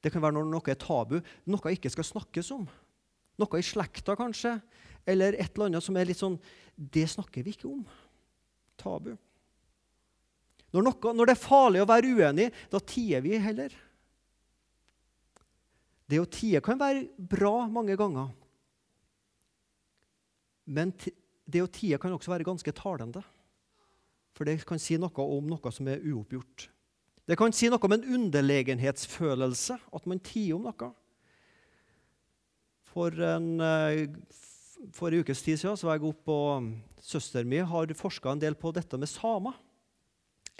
Det 0.00 0.12
kan 0.12 0.22
være 0.22 0.38
når 0.38 0.48
noe 0.48 0.72
er 0.72 0.78
tabu, 0.80 1.18
noe 1.48 1.72
ikke 1.74 1.92
skal 1.92 2.06
snakkes 2.08 2.50
om. 2.56 2.66
Noe 3.40 3.60
i 3.60 3.64
slekta, 3.64 4.16
kanskje, 4.18 4.58
eller 5.08 5.36
et 5.36 5.54
eller 5.54 5.70
annet 5.70 5.84
som 5.84 5.96
er 5.96 6.08
litt 6.08 6.20
sånn 6.20 6.36
Det 6.76 7.06
snakker 7.08 7.44
vi 7.44 7.54
ikke 7.54 7.68
om. 7.68 7.84
Tabu. 8.80 9.12
Når, 10.70 10.84
noe, 10.86 11.12
når 11.16 11.28
det 11.28 11.34
er 11.34 11.42
farlig 11.42 11.82
å 11.82 11.88
være 11.88 12.12
uenig, 12.16 12.48
da 12.72 12.80
tier 12.84 13.24
vi 13.24 13.38
heller. 13.42 13.72
Det 16.10 16.20
å 16.20 16.28
tie 16.30 16.60
kan 16.64 16.78
være 16.80 17.08
bra 17.16 17.66
mange 17.70 17.96
ganger. 17.98 18.30
Men 20.70 20.94
det 21.50 21.62
å 21.64 21.70
tie 21.70 21.98
kan 21.98 22.14
også 22.14 22.32
være 22.32 22.46
ganske 22.46 22.74
talende. 22.76 23.22
For 24.36 24.46
det 24.46 24.60
kan 24.66 24.80
si 24.80 24.96
noe 25.00 25.26
om 25.26 25.48
noe 25.50 25.72
som 25.74 25.88
er 25.90 26.04
uoppgjort. 26.06 26.68
Det 27.26 27.36
kan 27.38 27.54
si 27.54 27.68
noe 27.70 27.82
om 27.86 27.94
en 27.94 28.06
underlegenhetsfølelse, 28.16 29.76
at 29.94 30.06
man 30.10 30.22
tier 30.24 30.56
om 30.56 30.64
noe. 30.66 30.92
For 32.90 33.14
en, 33.22 33.50
eh, 33.60 34.06
for 34.94 35.10
en 35.10 35.22
ukes 35.22 35.42
tid 35.42 35.60
siden 35.60 35.78
så 35.78 35.86
var 35.86 35.98
jeg 35.98 36.08
oppe 36.10 36.34
og 36.34 36.70
Søsteren 37.00 37.48
min 37.48 37.64
har 37.64 37.90
forska 37.96 38.30
en 38.30 38.40
del 38.42 38.54
på 38.54 38.72
dette 38.76 38.98
med 39.00 39.08
samer. 39.08 39.54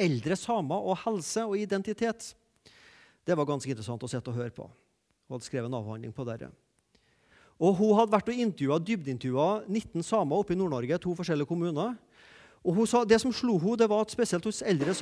Eldre 0.01 0.37
samer 0.39 0.87
og 0.89 0.97
helse 1.05 1.45
og 1.45 1.59
identitet. 1.61 2.33
Det 3.27 3.37
var 3.37 3.47
ganske 3.47 3.69
interessant 3.69 4.03
å 4.03 4.09
sitte 4.09 4.33
og 4.33 4.39
høre 4.41 4.55
på. 4.57 4.65
Hun 4.65 5.37
hadde 5.37 5.47
skrevet 5.47 5.69
en 5.69 5.77
avhandling 5.77 6.15
på 6.17 6.25
det. 6.27 6.49
Og 7.61 7.77
Hun 7.77 7.97
hadde 7.99 8.15
vært 8.15 8.31
og 8.33 8.39
intervjua 8.41 8.79
dybdeintervjua 8.81 9.49
19 9.69 10.05
samer 10.07 10.41
oppe 10.41 10.55
i 10.55 10.59
Nord-Norge, 10.59 10.99
to 10.99 11.13
forskjellige 11.19 11.51
kommuner. 11.51 11.93
Og 12.65 12.75
hun 12.75 12.87
sa, 12.89 13.05
Det 13.05 13.21
som 13.21 13.33
slo 13.33 13.59
henne, 13.59 13.89
var 13.89 14.01
at 14.01 14.11
spesielt 14.13 14.45
hos 14.45 14.63
eldre, 14.63 14.95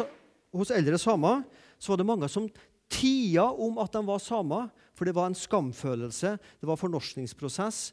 hos 0.52 0.70
eldre 0.70 0.98
samer 0.98 1.44
så 1.78 1.92
var 1.92 1.96
det 2.00 2.06
mange 2.06 2.28
som 2.28 2.48
tia 2.90 3.44
om 3.44 3.78
at 3.78 3.92
de 3.92 4.02
var 4.06 4.18
samer, 4.18 4.70
for 4.94 5.04
det 5.04 5.14
var 5.14 5.28
en 5.28 5.36
skamfølelse. 5.36 6.38
Det 6.60 6.66
var 6.66 6.76
fornorskningsprosess. 6.76 7.92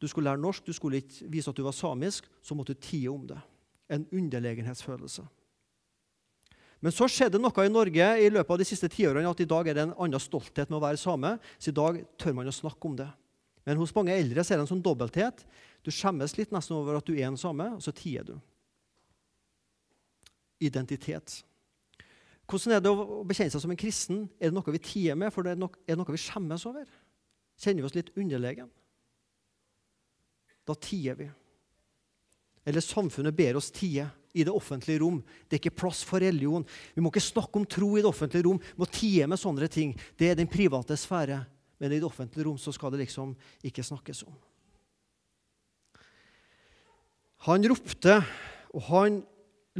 Du 0.00 0.08
skulle 0.08 0.28
lære 0.28 0.42
norsk, 0.42 0.66
du 0.66 0.72
skulle 0.72 1.00
ikke 1.00 1.28
vise 1.30 1.50
at 1.50 1.56
du 1.56 1.62
var 1.62 1.72
samisk, 1.72 2.26
så 2.42 2.54
måtte 2.54 2.74
du 2.74 2.80
tie 2.82 3.08
om 3.08 3.24
det. 3.26 3.38
En 3.88 4.04
underlegenhetsfølelse. 4.12 5.22
Men 6.82 6.92
så 6.92 7.06
skjedde 7.06 7.38
noe 7.38 7.64
i 7.64 7.70
Norge 7.70 8.06
i 8.18 8.28
løpet 8.32 8.50
av 8.50 8.58
de 8.58 8.66
siste 8.66 8.90
tiårene 8.90 9.30
at 9.30 9.40
i 9.40 9.46
dag 9.46 9.68
er 9.68 9.76
det 9.76 9.84
en 9.86 9.94
annen 9.94 10.20
stolthet 10.20 10.68
med 10.68 10.80
å 10.80 10.82
være 10.82 10.98
same. 10.98 11.36
Så 11.56 11.70
i 11.70 11.76
dag 11.76 12.00
tør 12.18 12.34
man 12.34 12.50
å 12.50 12.54
snakke 12.54 12.88
om 12.90 12.96
det. 12.98 13.06
Men 13.66 13.78
hos 13.78 13.94
mange 13.94 14.14
eldre 14.14 14.42
er 14.42 14.56
det 14.58 14.64
en 14.64 14.70
sånn 14.72 14.82
dobbelthet. 14.82 15.44
Du 15.86 15.90
skjemmes 15.94 16.34
litt 16.38 16.52
nesten 16.54 16.76
over 16.76 16.98
at 16.98 17.06
du 17.06 17.14
er 17.14 17.28
en 17.28 17.38
same, 17.38 17.68
og 17.76 17.82
så 17.84 17.94
tier 17.94 18.26
du. 18.26 18.34
Identitet. 20.62 21.40
Hvordan 22.50 22.76
er 22.76 22.82
det 22.82 22.90
å 22.90 23.22
bekjenne 23.26 23.54
seg 23.54 23.62
som 23.64 23.72
en 23.72 23.80
kristen? 23.80 24.24
Er 24.38 24.50
det 24.50 24.56
noe 24.56 24.74
vi 24.74 24.82
tier 24.82 25.18
med, 25.18 25.32
for 25.34 25.46
er, 25.46 25.56
det 25.56 25.96
noe 25.98 26.14
vi 26.14 26.20
skjemmes 26.20 26.66
over? 26.68 26.88
Kjenner 27.62 27.84
vi 27.84 27.88
oss 27.88 27.96
litt 27.96 28.10
underlegen? 28.18 28.70
Da 30.66 30.76
tier 30.78 31.16
vi. 31.18 31.28
Eller 32.66 32.84
samfunnet 32.84 33.34
ber 33.34 33.58
oss 33.58 33.72
tie 33.74 34.04
i 34.32 34.44
det 34.46 34.52
offentlige 34.54 35.02
rom. 35.02 35.18
Det 35.46 35.56
er 35.56 35.62
ikke 35.62 35.80
plass 35.82 36.02
for 36.06 36.22
religion. 36.22 36.64
Vi 36.94 37.02
må 37.02 37.10
ikke 37.12 37.24
snakke 37.24 37.58
om 37.58 37.66
tro 37.68 37.90
i 37.96 38.02
det 38.02 38.10
offentlige 38.10 38.46
rom. 38.46 38.60
Vi 38.62 38.82
må 38.82 38.88
tie 38.90 39.26
med 39.28 39.40
sånne 39.40 39.68
ting. 39.70 39.96
Det 40.18 40.30
er 40.30 40.38
den 40.38 40.50
private 40.50 40.96
sfære. 40.98 41.42
Men 41.82 41.90
i 41.90 41.98
det 41.98 42.06
offentlige 42.06 42.46
rom 42.46 42.58
så 42.62 42.70
skal 42.70 42.92
det 42.94 43.00
liksom 43.02 43.32
ikke 43.66 43.82
snakkes 43.82 44.22
om. 44.22 44.34
Han 47.48 47.66
ropte, 47.66 48.20
og 48.70 48.84
han 48.86 49.16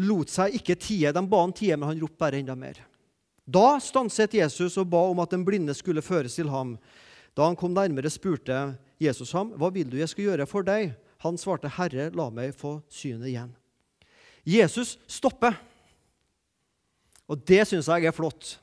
lot 0.03 0.33
seg 0.33 0.57
ikke 0.59 0.75
tie. 0.83 1.13
De 1.15 1.23
ba 1.31 1.45
han 1.45 1.55
tie, 1.55 1.77
men 1.79 1.93
han 1.93 2.03
ropte 2.03 2.19
bare 2.19 2.41
enda 2.43 2.57
mer. 2.59 2.81
Da 3.47 3.79
stanset 3.79 4.35
Jesus 4.35 4.81
og 4.83 4.91
ba 4.91 5.05
om 5.13 5.23
at 5.23 5.31
den 5.31 5.47
blinde 5.47 5.75
skulle 5.79 6.03
føres 6.03 6.35
til 6.35 6.51
ham. 6.51 6.75
Da 7.39 7.47
han 7.47 7.59
kom 7.59 7.71
nærmere, 7.71 8.11
spurte 8.11 8.75
Jesus 8.99 9.31
ham, 9.33 9.55
'Hva 9.55 9.71
vil 9.71 9.91
du 9.91 9.97
jeg 9.97 10.09
skal 10.09 10.25
gjøre 10.25 10.47
for 10.47 10.63
deg?' 10.63 10.97
Han 11.23 11.39
svarte, 11.39 11.71
'Herre, 11.71 12.11
la 12.11 12.31
meg 12.31 12.55
få 12.55 12.83
synet 12.91 13.31
igjen.' 13.31 13.55
Jesus 14.45 14.99
stopper. 15.07 15.55
Og 17.29 17.39
det 17.47 17.63
syns 17.69 17.87
jeg 17.87 18.05
er 18.05 18.11
flott. 18.11 18.59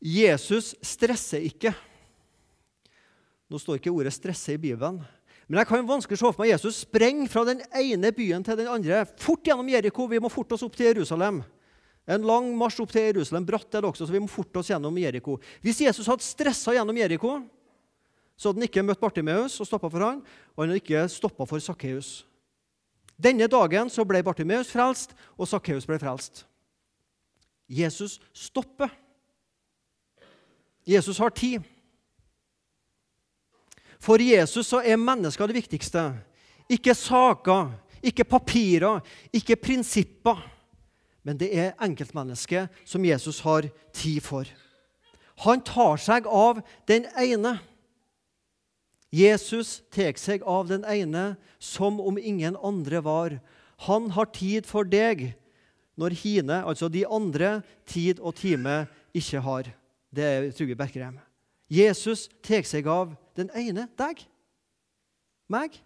Jesus 0.00 0.74
stresser 0.80 1.44
ikke. 1.44 1.74
Nå 3.54 3.60
står 3.62 3.78
ikke 3.78 3.92
ordet 3.94 4.10
'stresse' 4.10 4.56
i 4.56 4.58
Bibelen. 4.58 4.98
Men 5.46 5.58
jeg 5.60 5.66
kan 5.68 5.86
vanskelig 5.86 6.18
se 6.18 6.26
for 6.26 6.42
meg 6.42 6.50
Jesus 6.50 6.80
sprenge 6.82 7.28
fra 7.30 7.44
den 7.46 7.60
ene 7.70 8.10
byen 8.10 8.42
til 8.42 8.56
den 8.58 8.66
andre. 8.66 9.04
Fort 9.16 9.44
gjennom 9.46 9.68
Jeriko. 9.68 10.06
Vi 10.10 10.18
må 10.18 10.28
forte 10.28 10.56
oss 10.56 10.64
opp 10.66 10.74
til 10.74 10.86
Jerusalem. 10.86 11.44
En 12.08 12.22
lang 12.26 12.48
marsj 12.58 12.80
opp 12.82 12.90
til 12.90 13.06
Jerusalem. 13.12 13.46
Bratt 13.46 13.74
er 13.74 13.84
det 13.84 13.90
også, 13.90 14.06
så 14.08 14.12
vi 14.12 14.18
må 14.18 14.26
forte 14.26 14.58
oss 14.58 14.72
gjennom 14.72 14.98
Jeriko. 14.98 15.38
Hvis 15.62 15.84
Jesus 15.86 16.08
hadde 16.10 16.26
stressa 16.26 16.74
gjennom 16.74 16.96
Jeriko, 16.96 17.44
så 18.36 18.48
hadde 18.48 18.58
han 18.58 18.66
ikke 18.66 18.82
møtt 18.82 19.00
Bartimeus 19.00 19.60
og 19.60 19.68
stoppa 19.68 19.88
for 19.88 20.02
han, 20.02 20.24
og 20.56 20.64
han 20.64 20.72
hadde 20.72 20.82
ikke 20.82 21.04
stoppa 21.08 21.46
for 21.46 21.62
Sakkeus. 21.62 22.24
Denne 23.14 23.46
dagen 23.46 23.86
så 23.86 24.02
ble 24.02 24.24
Bartimeus 24.26 24.72
frelst, 24.72 25.14
og 25.38 25.46
Sakkeus 25.46 25.86
ble 25.86 26.00
frelst. 26.02 26.42
Jesus 27.70 28.18
stopper. 28.34 28.90
Jesus 30.84 31.22
har 31.22 31.30
tid. 31.30 31.62
For 34.04 34.20
Jesus 34.20 34.68
så 34.68 34.82
er 34.84 35.00
mennesker 35.00 35.48
det 35.48 35.56
viktigste. 35.62 36.02
Ikke 36.68 36.94
saker, 36.96 37.70
ikke 38.04 38.26
papirer, 38.28 39.00
ikke 39.32 39.56
prinsipper. 39.56 40.42
Men 41.24 41.38
det 41.40 41.48
er 41.56 41.72
enkeltmennesket 41.82 42.68
som 42.84 43.04
Jesus 43.04 43.40
har 43.46 43.70
tid 43.96 44.20
for. 44.20 44.44
Han 45.46 45.62
tar 45.64 45.96
seg 45.98 46.28
av 46.28 46.60
den 46.88 47.08
ene. 47.16 47.56
Jesus 49.14 49.80
tar 49.94 50.18
seg 50.20 50.44
av 50.44 50.68
den 50.68 50.84
ene 50.84 51.34
som 51.62 51.96
om 52.02 52.20
ingen 52.20 52.58
andre 52.60 53.00
var. 53.00 53.38
Han 53.88 54.12
har 54.12 54.28
tid 54.36 54.68
for 54.68 54.84
deg 54.84 55.30
når 55.96 56.16
hine, 56.20 56.60
altså 56.66 56.90
de 56.90 57.06
andre, 57.06 57.62
tid 57.86 58.20
og 58.20 58.36
time 58.36 58.82
ikke 59.16 59.40
har. 59.40 59.70
Det 60.14 60.24
er 60.28 60.50
Trygve 60.52 60.76
Berkerheim. 60.76 61.23
Jesus 61.70 62.28
tar 62.44 62.66
seg 62.68 62.86
av 62.90 63.14
den 63.38 63.50
ene 63.56 63.88
deg, 63.98 64.22
meg, 65.50 65.76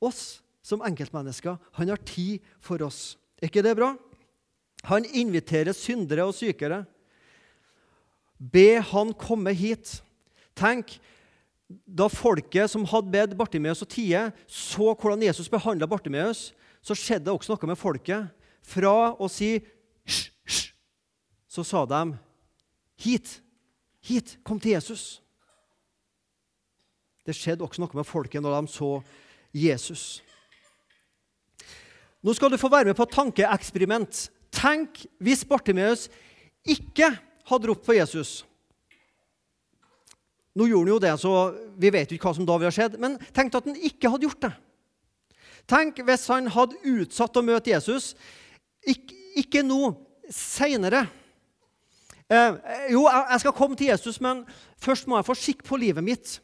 oss 0.00 0.40
som 0.64 0.82
enkeltmennesker. 0.84 1.58
Han 1.78 1.92
har 1.92 2.00
tid 2.06 2.44
for 2.62 2.82
oss. 2.84 3.16
Er 3.40 3.48
ikke 3.48 3.64
det 3.64 3.76
bra? 3.78 3.94
Han 4.88 5.04
inviterer 5.04 5.76
syndere 5.76 6.26
og 6.28 6.36
sykere. 6.36 6.84
Be 8.40 8.80
han 8.92 9.12
komme 9.16 9.52
hit. 9.56 9.98
Tenk, 10.56 10.96
da 11.86 12.08
folket 12.10 12.70
som 12.72 12.86
hadde 12.88 13.12
bedt 13.12 13.36
Bartimeus 13.38 13.82
og 13.84 13.90
tie, 13.92 14.28
så 14.48 14.94
hvordan 14.94 15.22
Jesus 15.22 15.50
behandla 15.52 15.88
Bartimeus, 15.88 16.50
så 16.82 16.96
skjedde 16.96 17.28
det 17.28 17.34
også 17.34 17.54
noe 17.54 17.70
med 17.70 17.78
folket. 17.78 18.30
Fra 18.64 19.12
å 19.16 19.28
si 19.30 19.54
hysj, 20.08 20.30
hysj, 20.48 20.64
så 21.50 21.64
sa 21.66 21.84
de 21.88 22.02
hit, 23.00 23.38
hit, 24.04 24.38
kom 24.44 24.60
til 24.60 24.76
Jesus. 24.76 25.20
Det 27.26 27.36
skjedde 27.36 27.64
også 27.64 27.82
noe 27.82 28.00
med 28.00 28.08
folket 28.08 28.42
når 28.42 28.60
de 28.62 28.72
så 28.72 28.90
Jesus. 29.54 30.04
Nå 32.20 32.34
skal 32.36 32.52
du 32.52 32.60
få 32.60 32.68
være 32.72 32.90
med 32.90 32.98
på 32.98 33.06
et 33.06 33.16
tankeeksperiment. 33.16 34.26
Tenk 34.52 35.04
hvis 35.22 35.44
Bartimeus 35.48 36.08
ikke 36.68 37.12
hadde 37.48 37.70
ropt 37.70 37.86
på 37.86 37.96
Jesus. 37.96 38.40
Nå 40.58 40.66
gjorde 40.66 40.90
han 40.90 40.94
jo 40.94 41.02
det, 41.04 41.14
så 41.22 41.32
vi 41.80 41.92
vet 41.94 42.10
jo 42.10 42.18
ikke 42.18 42.28
hva 42.28 42.36
som 42.36 42.48
da 42.48 42.58
ville 42.58 42.74
skjedd. 42.74 42.98
Men 43.00 43.16
tenk 43.36 43.54
at 43.54 43.68
han 43.70 43.78
ikke 43.78 44.10
hadde 44.10 44.26
gjort 44.26 44.44
det. 44.44 44.52
Tenk 45.70 46.02
hvis 46.04 46.26
han 46.32 46.50
hadde 46.50 46.80
utsatt 46.96 47.38
å 47.38 47.46
møte 47.46 47.72
Jesus. 47.72 48.12
Ik 48.82 49.14
ikke 49.38 49.62
nå, 49.62 49.94
seinere. 50.32 51.04
Eh, 52.30 52.54
jo, 52.92 53.08
jeg 53.08 53.40
skal 53.42 53.54
komme 53.56 53.76
til 53.76 53.90
Jesus, 53.90 54.20
men 54.22 54.44
først 54.78 55.08
må 55.10 55.18
jeg 55.18 55.26
få 55.26 55.34
skikk 55.34 55.64
på 55.66 55.78
livet 55.80 56.04
mitt. 56.04 56.36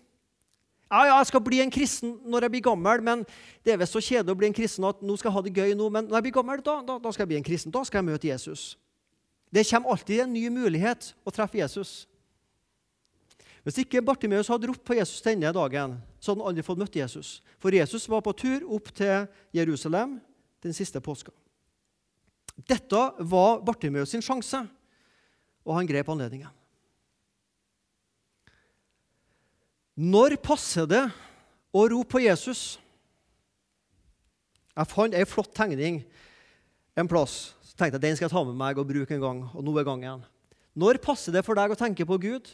Ja, 0.91 1.05
ja, 1.05 1.19
jeg 1.19 1.29
skal 1.31 1.43
bli 1.43 1.61
en 1.63 1.71
kristen 1.71 2.17
når 2.27 2.47
jeg 2.47 2.55
blir 2.57 2.65
gammel, 2.67 3.03
men 3.03 3.23
det 3.67 3.75
er 3.75 3.79
visst 3.79 3.95
så 3.95 4.03
kjedelig 4.03 4.35
å 4.35 4.39
bli 4.39 4.51
en 4.51 4.57
kristen 4.57 4.87
at 4.87 5.01
nå 5.03 5.17
skal 5.19 5.31
jeg 5.31 5.37
ha 5.37 5.45
det 5.47 5.55
gøy 5.55 5.73
nå, 5.79 5.89
men 5.91 6.07
når 6.07 6.19
jeg 6.19 6.27
blir 6.27 6.37
gammel, 6.39 6.63
da, 6.67 6.77
da, 6.87 6.99
da 7.03 7.13
skal 7.15 7.25
jeg 7.25 7.33
bli 7.33 7.39
en 7.41 7.47
kristen. 7.47 7.75
Da 7.75 7.83
skal 7.87 8.03
jeg 8.03 8.09
møte 8.11 8.31
Jesus. 8.31 8.75
Det 9.55 9.67
kommer 9.71 9.95
alltid 9.95 10.25
en 10.25 10.35
ny 10.35 10.45
mulighet 10.51 11.13
å 11.27 11.35
treffe 11.35 11.59
Jesus. 11.59 11.95
Hvis 13.67 13.81
ikke 13.83 14.03
Bartimeus 14.07 14.51
hadde 14.51 14.69
ropt 14.71 14.85
på 14.87 14.95
Jesus 14.95 15.23
denne 15.27 15.51
dagen, 15.55 15.97
så 16.23 16.33
hadde 16.33 16.43
han 16.43 16.51
aldri 16.53 16.67
fått 16.67 16.79
møtt 16.79 16.99
Jesus. 16.99 17.41
For 17.63 17.75
Jesus 17.75 18.07
var 18.11 18.23
på 18.23 18.35
tur 18.39 18.67
opp 18.75 18.93
til 18.95 19.27
Jerusalem 19.55 20.21
den 20.63 20.75
siste 20.75 21.03
påska. 21.03 21.35
Dette 22.67 23.01
var 23.27 23.59
Bartimeus 23.67 24.15
sin 24.15 24.23
sjanse, 24.23 24.63
og 25.67 25.75
han 25.75 25.89
grep 25.89 26.09
anledningen. 26.13 26.53
Når 29.97 30.37
passer 30.45 30.87
det 30.89 31.03
å 31.75 31.87
rope 31.89 32.17
på 32.17 32.23
Jesus? 32.23 32.77
Jeg 34.77 34.93
fant 34.93 35.17
ei 35.17 35.25
flott 35.29 35.55
tegning 35.57 36.03
en 36.97 37.09
plass. 37.09 37.57
Så 37.65 37.77
tenkte 37.77 37.97
jeg 37.97 38.05
den 38.05 38.19
skal 38.19 38.29
jeg 38.29 38.35
ta 38.35 38.43
med 38.45 38.59
meg 38.61 38.79
og 38.79 38.89
bruke 38.89 39.17
en 39.17 39.25
gang. 39.25 39.43
og 39.55 39.65
nå 39.65 39.73
er 39.81 39.89
gangen. 39.89 40.25
Når 40.77 41.01
passer 41.01 41.33
det 41.33 41.45
for 41.45 41.57
deg 41.57 41.73
å 41.73 41.81
tenke 41.81 42.05
på 42.05 42.19
Gud? 42.21 42.53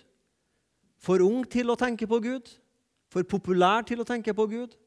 For 1.02 1.18
ung 1.18 1.42
til 1.50 1.70
å 1.70 1.78
tenke 1.78 2.06
på 2.06 2.20
Gud? 2.22 2.46
For 3.10 3.26
populær 3.26 3.82
til 3.82 4.00
å 4.00 4.06
tenke 4.06 4.32
på 4.32 4.46
Gud? 4.46 4.78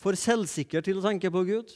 For 0.00 0.16
selvsikker 0.16 0.80
til 0.80 0.98
å 0.98 1.04
tenke 1.04 1.30
på 1.30 1.44
Gud? 1.44 1.74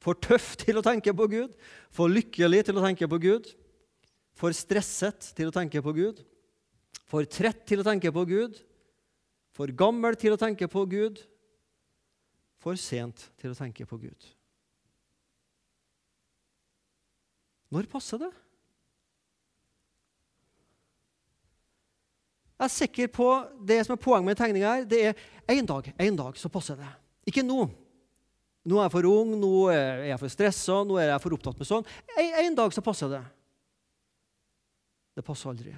For 0.00 0.16
tøff 0.16 0.56
til 0.56 0.80
å 0.80 0.84
tenke 0.84 1.12
på 1.14 1.28
Gud? 1.28 1.52
For 1.92 2.08
lykkelig 2.08 2.64
til 2.66 2.80
å 2.80 2.86
tenke 2.88 3.06
på 3.06 3.20
Gud? 3.20 3.52
For 4.42 4.50
stresset 4.58 5.30
til 5.38 5.52
å 5.52 5.54
tenke 5.54 5.78
på 5.84 5.94
Gud? 5.94 6.18
For 7.06 7.22
trett 7.30 7.62
til 7.68 7.78
å 7.78 7.86
tenke 7.86 8.10
på 8.10 8.24
Gud? 8.26 8.56
For 9.54 9.70
gammel 9.70 10.16
til 10.18 10.34
å 10.34 10.40
tenke 10.40 10.66
på 10.66 10.82
Gud? 10.90 11.20
For 12.62 12.78
sent 12.80 13.28
til 13.38 13.52
å 13.52 13.58
tenke 13.58 13.86
på 13.86 13.98
Gud? 14.02 14.26
Når 17.72 17.86
passer 17.92 18.18
det? 18.24 18.30
Jeg 22.58 22.66
er 22.66 22.74
sikker 22.74 23.12
på 23.14 23.28
det 23.66 23.78
som 23.86 23.94
er 23.94 24.02
poenget 24.02 24.26
med 24.26 24.38
tegninga 24.38 24.72
her. 24.74 24.82
Det 24.86 25.00
er 25.06 25.22
én 25.54 25.66
dag, 25.66 25.86
en 25.94 26.18
dag, 26.18 26.36
så 26.38 26.50
passer 26.52 26.78
det. 26.78 26.90
Ikke 27.30 27.46
nå. 27.46 27.64
Nå 28.66 28.78
er 28.78 28.86
jeg 28.86 28.94
for 28.94 29.08
ung, 29.10 29.32
nå 29.38 29.52
er 29.70 30.04
jeg 30.10 30.18
for 30.20 30.34
stressa, 30.34 30.82
nå 30.86 30.98
er 30.98 31.10
jeg 31.10 31.22
for 31.24 31.38
opptatt 31.38 31.62
med 31.62 31.70
sånn. 31.70 31.86
En, 32.14 32.36
en 32.44 32.58
dag 32.58 32.74
så 32.74 32.84
passer 32.84 33.10
det. 33.10 33.22
Det 35.14 35.24
passer 35.24 35.50
aldri. 35.50 35.74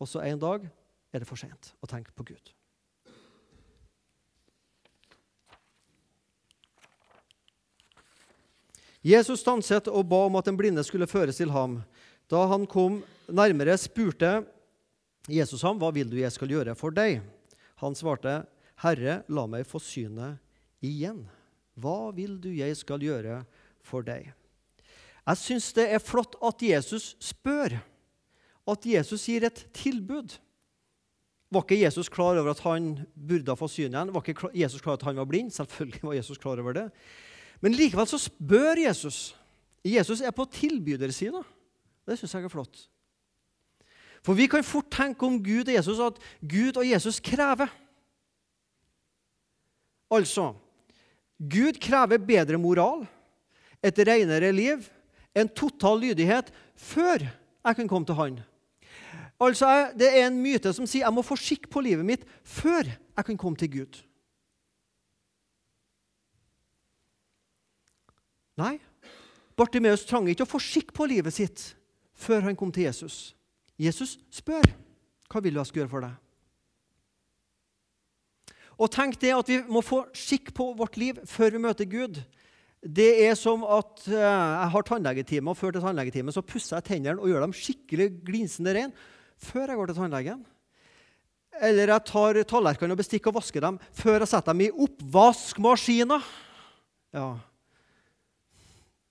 Og 0.00 0.08
så 0.10 0.22
en 0.26 0.40
dag 0.40 0.66
er 1.14 1.22
det 1.22 1.28
for 1.28 1.40
sent 1.40 1.72
å 1.80 1.88
tenke 1.88 2.12
på 2.14 2.26
Gud. 2.26 2.52
Jesus 9.04 9.42
stanset 9.44 9.90
og 9.92 10.06
ba 10.08 10.22
om 10.30 10.38
at 10.40 10.46
den 10.48 10.56
blinde 10.56 10.82
skulle 10.84 11.08
føres 11.08 11.36
til 11.36 11.52
ham. 11.52 11.82
Da 12.32 12.46
han 12.48 12.64
kom 12.64 13.02
nærmere, 13.28 13.76
spurte 13.76 14.46
Jesus 15.28 15.62
ham, 15.62 15.78
'Hva 15.78 15.92
vil 15.92 16.08
du 16.08 16.16
jeg 16.16 16.32
skal 16.32 16.48
gjøre 16.48 16.74
for 16.74 16.90
deg?' 16.90 17.20
Han 17.76 17.94
svarte, 17.94 18.46
'Herre, 18.76 19.24
la 19.28 19.46
meg 19.46 19.66
få 19.66 19.78
synet 19.78 20.38
igjen.' 20.82 21.28
'Hva 21.76 22.14
vil 22.14 22.40
du 22.40 22.48
jeg 22.48 22.76
skal 22.76 22.98
gjøre 22.98 23.44
for 23.82 24.02
deg?' 24.02 24.32
Jeg 25.26 25.36
syns 25.36 25.72
det 25.72 25.88
er 25.92 25.98
flott 25.98 26.36
at 26.42 26.60
Jesus 26.60 27.16
spør, 27.20 27.80
at 28.70 28.86
Jesus 28.88 29.26
gir 29.28 29.44
et 29.46 29.66
tilbud. 29.76 30.38
Var 31.52 31.62
ikke 31.62 31.82
Jesus 31.82 32.08
klar 32.10 32.38
over 32.40 32.50
at 32.54 32.62
han 32.64 32.94
burde 33.14 33.52
ha 33.52 33.58
fått 33.58 33.74
syn 33.76 33.92
igjen? 33.92 34.10
Var 34.14 34.24
ikke 34.24 34.50
Jesus 34.56 34.82
klar 34.82 34.94
over 34.94 35.02
at 35.02 35.08
han 35.10 35.20
var 35.20 35.28
blind? 35.30 35.52
Selvfølgelig 35.54 36.02
var 36.02 36.16
Jesus 36.16 36.40
klar 36.40 36.62
over 36.62 36.76
det. 36.76 36.88
Men 37.62 37.76
likevel 37.76 38.08
så 38.10 38.18
spør 38.18 38.80
Jesus. 38.80 39.36
Jesus 39.84 40.22
er 40.24 40.34
på 40.34 40.46
tilbydersida. 40.50 41.44
Det 42.04 42.18
syns 42.18 42.34
jeg 42.34 42.48
er 42.48 42.52
flott. 42.52 42.86
For 44.24 44.36
vi 44.36 44.48
kan 44.48 44.64
fort 44.64 44.88
tenke 44.92 45.26
om 45.28 45.36
Gud 45.44 45.68
og 45.68 45.74
Jesus 45.76 46.00
at 46.00 46.20
Gud 46.40 46.80
og 46.80 46.88
Jesus 46.88 47.20
krever. 47.20 47.68
Altså 50.12 50.54
Gud 51.38 51.76
krever 51.82 52.22
bedre 52.22 52.58
moral, 52.60 53.04
et 53.84 53.98
renere 54.06 54.52
liv, 54.54 54.84
en 55.34 55.48
total 55.50 56.00
lydighet 56.00 56.52
før 56.78 57.26
jeg 57.26 57.76
kan 57.76 57.88
komme 57.90 58.06
til 58.06 58.16
Han. 58.16 58.38
Altså, 59.42 59.92
Det 59.98 60.08
er 60.08 60.26
en 60.26 60.42
myte 60.42 60.72
som 60.72 60.86
sier 60.86 61.04
jeg 61.04 61.14
må 61.14 61.24
få 61.26 61.36
skikk 61.36 61.68
på 61.70 61.82
livet 61.82 62.06
mitt 62.06 62.26
før 62.44 62.86
jeg 62.86 63.24
kan 63.24 63.38
komme 63.38 63.58
til 63.58 63.70
Gud. 63.70 64.02
Nei, 68.54 68.78
Bartimeus 69.58 70.04
trang 70.06 70.28
ikke 70.30 70.46
å 70.46 70.50
få 70.50 70.60
skikk 70.62 70.92
på 70.94 71.06
livet 71.10 71.34
sitt 71.34 71.72
før 72.14 72.46
han 72.46 72.58
kom 72.58 72.70
til 72.74 72.86
Jesus. 72.86 73.34
Jesus 73.78 74.18
spør 74.30 74.62
hva 75.30 75.42
vil 75.42 75.56
du 75.56 75.60
jeg 75.60 75.70
skal 75.70 75.82
gjøre 75.82 75.90
for 75.90 76.06
deg. 76.06 76.14
Og 78.74 78.90
tenk 78.90 79.18
det 79.22 79.34
at 79.34 79.50
vi 79.50 79.60
må 79.70 79.82
få 79.86 80.04
skikk 80.14 80.52
på 80.54 80.72
vårt 80.78 80.98
liv 80.98 81.18
før 81.30 81.54
vi 81.54 81.62
møter 81.62 81.90
Gud. 81.90 82.18
Det 82.84 83.10
er 83.24 83.36
som 83.38 83.62
at 83.64 84.02
eh, 84.10 84.18
jeg 84.18 84.70
har 84.74 84.86
tannlegetime, 84.86 85.50
og 85.50 85.56
før 85.56 85.72
til 85.74 85.84
tannlegetime 85.84 86.34
så 86.34 86.42
pusser 86.44 86.76
jeg 86.76 86.88
tennene 86.90 87.22
og 87.22 87.30
gjør 87.30 87.46
dem 87.46 87.54
skikkelig 87.56 88.08
glinsende 88.26 88.74
rene 88.76 89.12
før 89.46 89.68
jeg 89.68 89.78
går 89.78 89.90
til 89.90 89.98
tannlegen. 90.00 90.44
Eller 91.62 91.92
jeg 91.92 92.06
tar 92.10 92.40
tallerkenene 92.50 92.96
og 92.96 93.02
bestikk 93.02 93.28
og 93.30 93.36
vasker 93.38 93.62
dem 93.62 93.78
før 93.94 94.24
jeg 94.24 94.32
setter 94.32 94.56
dem 94.56 94.64
i 94.66 94.72
oppvaskmaskina. 94.86 96.18
Ja, 97.14 97.28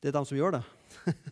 det 0.03 0.11
er 0.11 0.17
dem 0.17 0.27
som 0.27 0.37
gjør 0.37 0.59
det. 0.59 0.65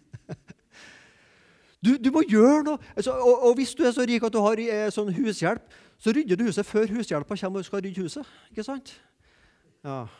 Du, 1.81 1.95
du, 1.97 2.11
må 2.13 2.21
gjøre 2.29 2.61
noe. 2.67 2.77
Altså, 2.93 3.15
og, 3.17 3.39
og, 3.47 3.55
hvis 3.57 3.73
du 3.73 3.79
er 3.81 3.93
så 3.95 4.03
rik 4.05 4.21
at 4.21 4.33
du 4.33 4.37
har 4.43 4.59
eh, 4.61 4.89
sånn 4.93 5.09
hushjelp, 5.15 5.63
så 6.01 6.13
rydder 6.13 6.37
du 6.37 6.43
huset 6.45 6.67
før 6.67 6.91
hushjelpa 6.93 7.37
kommer 7.41 7.63
og 7.63 7.65
skal 7.65 7.81
rydde 7.81 8.03
huset. 8.05 8.27
Ikke 8.53 8.65
sant? 8.67 8.93
Ja. 9.85 10.03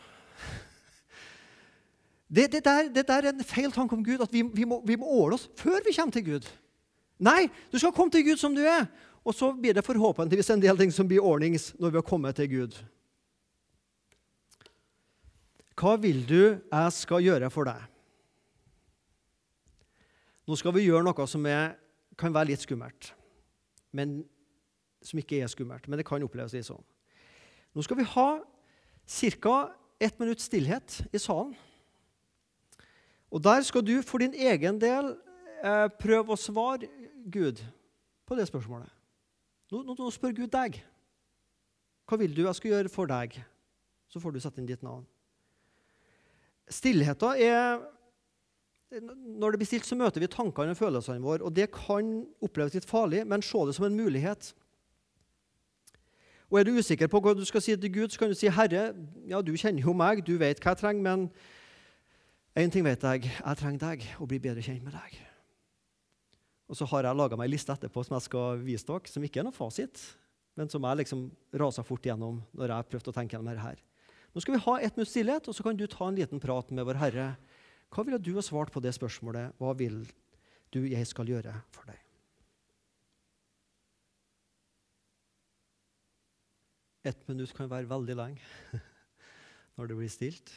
Det, 2.31 2.45
det, 2.47 2.61
der, 2.63 2.87
det 2.95 3.01
der, 3.09 3.25
er 3.27 3.33
en 3.35 3.43
feil 3.43 3.73
tanke 3.75 3.91
om 3.91 4.05
Gud, 4.05 4.21
at 4.23 4.31
vi, 4.31 4.39
vi, 4.55 4.63
må, 4.63 4.77
vi 4.87 4.95
må 4.95 5.03
åle 5.19 5.35
oss 5.35 5.49
før 5.59 5.81
vi 5.83 5.91
kommer 5.91 6.15
til 6.15 6.23
Gud. 6.29 6.45
Nei, 7.21 7.45
du 7.69 7.77
skal 7.77 7.93
komme 7.93 8.13
til 8.13 8.25
Gud 8.25 8.41
som 8.41 8.55
du 8.57 8.63
er. 8.65 8.87
Og 9.21 9.35
så 9.37 9.51
blir 9.53 9.75
det 9.77 9.85
forhåpentligvis 9.85 10.49
en 10.49 10.63
del 10.63 10.79
ting 10.79 10.91
som 10.93 11.07
blir 11.09 11.21
ordnings 11.21 11.71
når 11.77 11.93
vi 11.93 11.99
har 12.01 12.07
kommet 12.07 12.39
til 12.39 12.49
Gud. 12.49 12.77
Hva 15.77 15.95
vil 16.01 16.23
du 16.25 16.41
jeg 16.41 16.93
skal 16.93 17.25
gjøre 17.25 17.49
for 17.53 17.69
deg? 17.69 17.85
Nå 20.49 20.57
skal 20.57 20.73
vi 20.75 20.87
gjøre 20.87 21.05
noe 21.05 21.27
som 21.29 21.45
er, 21.49 21.75
kan 22.17 22.33
være 22.33 22.51
litt 22.51 22.65
skummelt, 22.65 23.11
men 23.93 24.23
som 25.05 25.21
ikke 25.21 25.39
er 25.41 25.49
skummelt. 25.49 25.85
Men 25.87 26.01
det 26.01 26.05
kan 26.09 26.23
oppleves 26.25 26.57
litt 26.57 26.67
sånn. 26.67 26.81
Nå 27.71 27.85
skal 27.85 28.01
vi 28.01 28.09
ha 28.15 28.29
ca. 29.41 29.57
ett 30.01 30.19
minutt 30.19 30.41
stillhet 30.41 31.03
i 31.13 31.19
salen. 31.21 31.53
Og 33.31 33.41
der 33.41 33.61
skal 33.61 33.85
du 33.85 34.01
for 34.01 34.19
din 34.19 34.33
egen 34.33 34.79
del 34.81 35.13
eh, 35.63 35.87
prøve 36.01 36.33
å 36.33 36.39
svare 36.39 36.89
Gud 37.31 37.61
på 38.25 38.35
det 38.35 38.47
spørsmålet. 38.47 38.89
Nå, 39.71 39.83
nå, 39.83 39.95
nå, 39.95 40.09
spør 40.11 40.35
Gud 40.35 40.51
deg. 40.51 40.81
Hva 42.07 42.19
vil 42.19 42.35
du 42.35 42.43
jeg 42.43 42.57
skal 42.57 42.71
gjøre 42.71 42.91
for 42.91 43.09
deg? 43.09 43.37
Så 44.11 44.19
får 44.19 44.35
du 44.35 44.41
sette 44.43 44.59
inn 44.59 44.67
ditt 44.67 44.83
navn. 44.83 45.05
Stillheten 46.71 47.39
er 47.39 47.81
når 48.99 49.53
det 49.53 49.59
blir 49.61 49.69
stilt, 49.69 49.87
så 49.87 49.95
møter 49.95 50.19
vi 50.19 50.27
tankene 50.27 50.73
og 50.73 50.77
følelsene 50.77 51.23
våre. 51.23 51.45
og 51.47 51.55
Det 51.55 51.69
kan 51.71 52.25
oppleves 52.43 52.75
litt 52.75 52.85
farlig, 52.85 53.23
men 53.27 53.41
se 53.41 53.57
det 53.67 53.75
som 53.75 53.85
en 53.87 53.95
mulighet. 53.95 54.53
Og 56.51 56.59
Er 56.59 56.63
du 56.63 56.75
usikker 56.75 57.07
på 57.07 57.21
hva 57.23 57.33
du 57.33 57.45
skal 57.45 57.61
si 57.61 57.75
til 57.75 57.93
Gud, 57.93 58.09
så 58.09 58.19
kan 58.19 58.27
du 58.27 58.35
si, 58.35 58.49
'Herre, 58.49 58.93
ja, 59.27 59.41
du 59.41 59.55
kjenner 59.55 59.81
jo 59.81 59.93
meg, 59.93 60.27
du 60.27 60.37
vet 60.37 60.59
hva 60.59 60.71
jeg 60.71 60.77
trenger, 60.77 61.01
men 61.01 61.31
én 62.55 62.71
ting 62.71 62.83
vet 62.83 63.03
jeg. 63.03 63.23
Jeg 63.23 63.57
trenger 63.57 63.79
deg 63.79 64.15
og 64.19 64.27
bli 64.27 64.39
bedre 64.39 64.61
kjent 64.61 64.83
med 64.83 64.91
deg.' 64.91 65.30
Og 66.71 66.79
så 66.79 66.87
har 66.87 67.03
jeg 67.03 67.19
laga 67.19 67.35
meg 67.35 67.49
ei 67.49 67.57
liste 67.57 67.73
etterpå 67.75 68.03
som 68.07 68.15
jeg 68.15 68.29
skal 68.29 68.61
vise 68.63 68.87
dere, 68.87 69.11
som 69.11 69.23
ikke 69.27 69.41
er 69.41 69.47
noe 69.49 69.55
fasit, 69.55 69.99
men 70.55 70.71
som 70.71 70.85
jeg 70.87 71.01
liksom 71.03 71.25
rasa 71.59 71.83
fort 71.83 72.05
gjennom 72.07 72.39
når 72.55 72.71
jeg 72.71 72.91
prøvde 72.91 73.11
å 73.11 73.15
tenke 73.17 73.35
gjennom 73.35 73.51
dette. 73.51 73.83
Nå 74.31 74.43
skal 74.43 74.55
vi 74.55 74.63
ha 74.63 74.77
ett 74.79 74.95
minutts 74.95 75.11
stillhet, 75.11 75.49
og 75.51 75.57
så 75.57 75.65
kan 75.65 75.75
du 75.75 75.83
ta 75.91 76.07
en 76.07 76.15
liten 76.15 76.39
prat 76.39 76.71
med 76.71 76.87
vår 76.87 77.01
Herre 77.01 77.27
hva 77.91 78.05
ville 78.07 78.21
du 78.23 78.31
ha 78.37 78.43
svart 78.43 78.71
på 78.71 78.79
det 78.79 78.93
spørsmålet? 78.95 79.57
Hva 79.59 79.73
vil 79.75 80.05
du 80.71 80.79
jeg 80.87 81.07
skal 81.09 81.27
gjøre 81.27 81.57
for 81.75 81.89
deg? 81.91 81.99
Ett 87.11 87.25
minutt 87.27 87.51
kan 87.57 87.67
være 87.67 87.89
veldig 87.89 88.15
lenge 88.15 88.79
når 89.75 89.91
det 89.91 89.97
blir 89.99 90.13
stilt. 90.13 90.53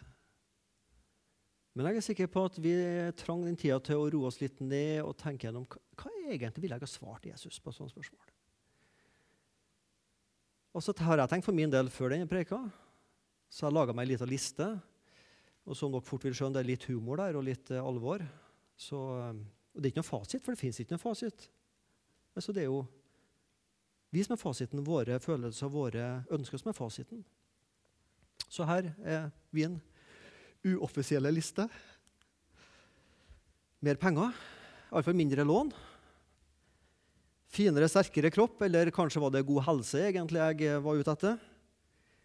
Men 1.74 1.88
jeg 1.90 1.98
er 1.98 2.06
sikker 2.06 2.30
på 2.30 2.44
at 2.46 2.56
vi 2.62 2.72
trang 3.18 3.42
den 3.42 3.58
tida 3.58 3.80
til 3.82 3.98
å 3.98 4.06
roe 4.12 4.28
oss 4.30 4.38
litt 4.38 4.60
ned 4.62 5.02
og 5.02 5.16
tenke 5.18 5.48
gjennom 5.48 5.66
hva 5.66 6.12
egentlig 6.30 6.62
ville 6.62 6.78
jeg 6.78 6.86
ha 6.86 6.90
svart 6.90 7.26
Jesus 7.26 7.58
på 7.58 7.74
sånne 7.74 7.90
spørsmål. 7.90 8.32
Og 10.74 10.82
så 10.82 10.94
har 11.06 11.22
jeg 11.22 11.30
tenkt 11.30 11.46
for 11.46 11.54
min 11.54 11.70
del 11.70 11.90
før 11.90 12.14
denne 12.14 12.30
preka, 12.30 12.60
så 13.50 13.66
jeg 13.66 13.74
laga 13.74 13.94
meg 13.94 14.06
ei 14.06 14.14
lita 14.14 14.26
liste 14.26 14.68
og 15.64 15.76
som 15.78 15.92
dere 15.92 16.04
fort 16.04 16.24
vil 16.26 16.34
skjønne, 16.36 16.58
det 16.58 16.64
er 16.64 16.70
litt 16.74 16.86
humor 16.90 17.20
der 17.20 17.38
og 17.38 17.46
litt 17.46 17.70
uh, 17.72 17.80
alvor. 17.80 18.24
Så, 18.76 18.98
um, 19.00 19.40
og 19.72 19.80
det 19.80 19.88
er 19.88 19.94
ikke 19.94 20.02
noe 20.02 20.10
fasit, 20.10 20.44
for 20.44 20.52
det 20.52 20.60
fins 20.60 20.80
ikke 20.82 20.96
noe 20.96 21.02
fasit. 21.02 21.46
Men 22.34 22.44
så 22.44 22.52
det 22.52 22.64
er 22.64 22.68
jo 22.68 22.82
vi 24.14 24.22
som 24.22 24.36
er 24.36 24.42
fasiten, 24.42 24.84
våre 24.86 25.16
følelser, 25.22 25.72
våre 25.72 26.08
ønsker 26.34 26.60
som 26.60 26.70
er 26.70 26.76
fasiten. 26.76 27.24
Så 28.46 28.66
her 28.68 28.92
er 29.02 29.30
min 29.56 29.80
uoffisielle 30.64 31.30
liste. 31.34 31.66
Mer 33.84 33.98
penger, 34.00 34.32
iallfall 34.90 35.16
mindre 35.16 35.44
lån. 35.44 35.72
Finere, 37.54 37.88
sterkere 37.90 38.32
kropp, 38.34 38.62
eller 38.66 38.90
kanskje 38.94 39.22
var 39.22 39.34
det 39.34 39.44
god 39.46 39.66
helse 39.68 40.00
egentlig 40.08 40.40
jeg 40.40 40.80
var 40.82 40.98
ute 40.98 41.12
etter. 41.14 41.36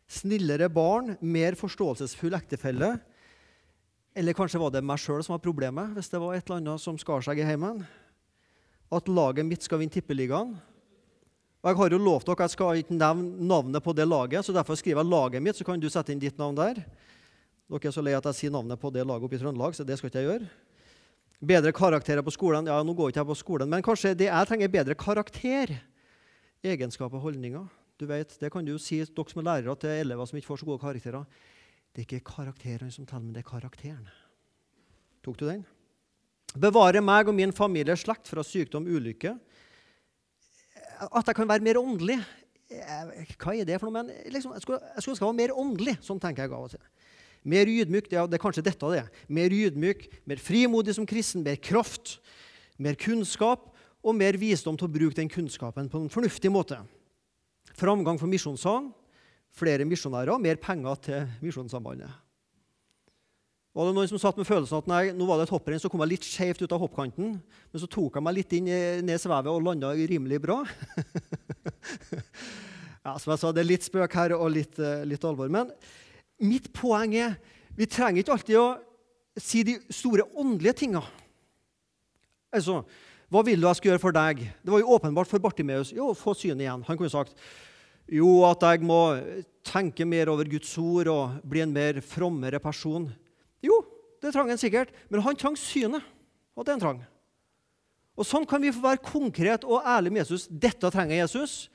Snillere 0.09 0.69
barn, 0.73 1.13
mer 1.21 1.57
forståelsesfull 1.59 2.33
ektefelle. 2.33 2.95
Eller 4.17 4.33
kanskje 4.33 4.61
var 4.61 4.71
det 4.73 4.81
meg 4.81 4.97
sjøl 5.01 5.21
som 5.21 5.35
var 5.35 5.43
problemet, 5.43 5.91
hvis 5.93 6.09
det 6.09 6.21
var 6.21 6.33
et 6.33 6.47
eller 6.47 6.63
annet 6.63 6.81
som 6.81 6.97
skar 6.97 7.21
seg 7.25 7.43
i 7.43 7.45
heimen. 7.45 7.83
At 8.89 9.11
laget 9.11 9.45
mitt 9.45 9.67
skal 9.67 9.83
vinne 9.83 9.93
Tippeligaen. 9.93 10.55
Og 11.59 11.69
Jeg 11.69 11.77
har 11.77 11.91
jo 11.91 11.99
lovt 11.99 12.25
dere 12.25 12.39
at 12.39 12.47
jeg 12.47 12.55
skal 12.55 12.79
ikke 12.79 12.95
nevne 12.95 13.45
navnet 13.51 13.83
på 13.83 13.93
det 13.93 14.07
laget, 14.07 14.45
så 14.47 14.55
derfor 14.55 14.79
skriver 14.79 15.03
jeg 15.03 15.11
laget 15.11 15.43
mitt, 15.43 15.59
så 15.59 15.67
kan 15.67 15.79
du 15.79 15.89
sette 15.91 16.15
inn 16.15 16.21
ditt 16.21 16.39
navn 16.39 16.55
der. 16.55 16.79
Dere 17.69 17.91
er 17.91 17.93
så 17.93 18.01
lei 18.01 18.15
at 18.17 18.25
jeg 18.31 18.37
sier 18.37 18.53
navnet 18.53 18.81
på 18.81 18.89
det 18.89 19.03
laget 19.05 19.27
oppe 19.27 19.37
i 19.37 19.41
Trøndelag, 19.41 19.75
så 19.77 19.85
det 19.85 19.99
skal 19.99 20.09
ikke 20.09 20.23
jeg 20.23 20.29
gjøre. 20.31 20.47
Bedre 21.51 21.71
karakterer 21.71 22.25
på 22.25 22.33
skolen. 22.33 22.67
Ja, 22.67 22.79
nå 22.83 22.95
går 22.97 23.11
ikke 23.11 23.21
jeg 23.21 23.29
på 23.29 23.37
skolen, 23.37 23.69
men 23.69 23.85
kanskje 23.85 24.15
det 24.17 24.27
jeg 24.27 24.49
trenger, 24.49 24.71
bedre 24.73 24.95
karakter. 24.97 25.75
Egenskaper, 26.65 27.21
holdninger. 27.21 27.67
Du 27.99 28.07
vet, 28.09 28.33
Det 28.39 28.51
kan 28.51 28.65
du 28.65 28.71
jo 28.73 28.81
si 28.81 28.97
dere 29.03 29.29
som 29.29 29.41
er 29.41 29.47
lærere 29.47 29.75
til 29.79 29.89
elever 29.89 30.25
som 30.25 30.37
ikke 30.39 30.47
får 30.49 30.61
så 30.63 30.65
gode 30.65 30.81
karakterer. 30.81 31.25
Det 31.93 32.01
er 32.01 32.07
ikke 32.07 32.31
karakterene 32.33 32.91
som 32.91 33.05
teller, 33.05 33.27
men 33.27 33.33
det 33.33 33.45
er 33.45 33.49
karakteren. 33.49 34.09
Tok 35.23 35.37
du 35.37 35.45
den? 35.45 35.65
Bevare 36.57 37.01
meg 37.01 37.29
og 37.29 37.35
min 37.37 37.53
familie 37.53 37.95
slekt 37.99 38.27
fra 38.27 38.43
sykdom 38.43 38.87
og 38.87 38.97
ulykke. 38.97 39.35
At 41.05 41.27
jeg 41.27 41.35
kan 41.35 41.47
være 41.47 41.63
mer 41.63 41.77
åndelig. 41.77 42.17
Hva 43.37 43.53
er 43.53 43.65
det 43.65 43.79
for 43.79 43.89
noe? 43.89 44.01
Men 44.01 44.09
liksom, 44.33 44.53
jeg 44.57 44.65
skulle 44.65 44.81
ønske 44.95 45.13
jeg 45.13 45.27
var 45.27 45.37
mer 45.37 45.53
åndelig. 45.53 45.99
Sånn 46.01 46.19
tenker 46.19 46.47
jeg 46.47 46.55
av 46.55 46.65
og 46.65 46.73
til. 46.73 46.83
Mer 47.43 47.69
ydmyk, 47.71 48.09
ja, 48.11 48.25
det 48.27 48.37
er 48.37 48.43
kanskje 48.43 48.65
dette 48.65 48.91
det 48.91 49.01
er. 49.03 49.09
Mer 49.31 49.53
ydmyk, 49.55 50.07
mer 50.27 50.41
frimodig 50.43 50.95
som 50.97 51.07
kristen, 51.07 51.43
mer 51.45 51.59
kraft, 51.61 52.17
mer 52.77 52.97
kunnskap 52.99 53.69
og 54.03 54.15
mer 54.15 54.37
visdom 54.39 54.77
til 54.79 54.87
å 54.87 54.91
bruke 54.91 55.17
den 55.17 55.31
kunnskapen 55.31 55.89
på 55.91 56.01
en 56.01 56.11
fornuftig 56.11 56.51
måte. 56.51 56.79
Framgang 57.79 58.19
for 58.19 58.31
misjonssang, 58.31 58.89
flere 59.55 59.87
misjonærer, 59.87 60.39
mer 60.41 60.59
penger 60.61 60.99
til 61.05 61.29
Misjonssambandet. 61.43 62.11
Var 63.69 63.85
det 63.85 63.93
noen 63.95 64.09
som 64.09 64.19
satt 64.19 64.39
med 64.39 64.47
følelsen 64.49 64.81
at 64.81 64.87
nei, 64.89 65.03
nå 65.15 65.27
var 65.29 65.37
det 65.39 65.45
et 65.45 65.53
hopprenn, 65.53 65.79
så 65.79 65.91
kom 65.91 66.01
jeg 66.03 66.15
litt 66.15 66.25
skjevt 66.25 66.63
ut 66.65 66.73
av 66.73 66.81
hoppkanten, 66.81 67.35
men 67.37 67.81
så 67.81 67.87
tok 67.87 68.17
jeg 68.17 68.25
meg 68.25 68.35
litt 68.39 68.55
inn 68.57 68.67
ned 68.67 69.13
i 69.13 69.21
svevet 69.21 69.51
og 69.51 69.61
landa 69.63 69.93
rimelig 69.93 70.41
bra? 70.43 70.57
ja, 73.05 73.13
som 73.13 73.31
jeg 73.31 73.39
sa, 73.39 73.53
Det 73.53 73.61
er 73.61 73.69
litt 73.69 73.85
spøk 73.85 74.17
her 74.17 74.35
og 74.35 74.49
litt, 74.55 74.81
eh, 74.81 75.05
litt 75.07 75.23
alvor. 75.23 75.51
Men 75.53 75.69
Mitt 76.39 76.69
poeng 76.75 77.15
er 77.19 77.37
vi 77.79 77.87
trenger 77.87 78.23
ikke 78.23 78.35
alltid 78.35 78.57
å 78.59 78.67
si 79.39 79.61
de 79.63 79.77
store 79.93 80.25
åndelige 80.35 80.81
tinga. 80.81 81.03
Altså, 82.51 82.81
hva 83.31 83.43
vil 83.45 83.61
du 83.61 83.67
jeg 83.69 83.79
skal 83.79 83.91
gjøre 83.93 84.03
for 84.03 84.15
deg? 84.15 84.41
Det 84.65 84.73
var 84.73 84.81
jo 84.81 84.95
åpenbart 84.97 85.29
for 85.29 85.41
Bartimeus. 85.43 85.93
Jo, 85.95 86.09
få 86.17 86.33
synet 86.35 86.65
igjen. 86.65 86.83
Han 86.87 86.99
kunne 86.99 87.13
sagt 87.13 87.37
jo, 88.09 88.41
at 88.47 88.63
jeg 88.65 88.81
må 88.89 88.99
tenke 89.69 90.07
mer 90.09 90.31
over 90.33 90.49
Guds 90.49 90.71
ord 90.81 91.11
og 91.13 91.37
bli 91.45 91.61
en 91.61 91.73
mer 91.75 92.01
frommere 92.01 92.59
person. 92.59 93.05
Jo, 93.61 93.83
det 94.19 94.33
trang 94.33 94.49
han 94.49 94.59
sikkert, 94.59 94.91
men 95.07 95.21
han 95.23 95.37
trang 95.37 95.55
synet. 95.59 96.03
Og 96.57 96.65
det 96.65 96.73
er 96.73 96.79
en 96.79 96.83
trang. 96.83 97.03
Og 98.19 98.27
Sånn 98.27 98.47
kan 98.49 98.59
vi 98.59 98.73
få 98.75 98.81
være 98.83 99.05
konkret 99.05 99.63
og 99.63 99.85
ærlig 99.87 100.11
med 100.11 100.25
Jesus. 100.25 100.49
Dette 100.51 100.89
trenger 100.91 101.21
Jesus. 101.21 101.69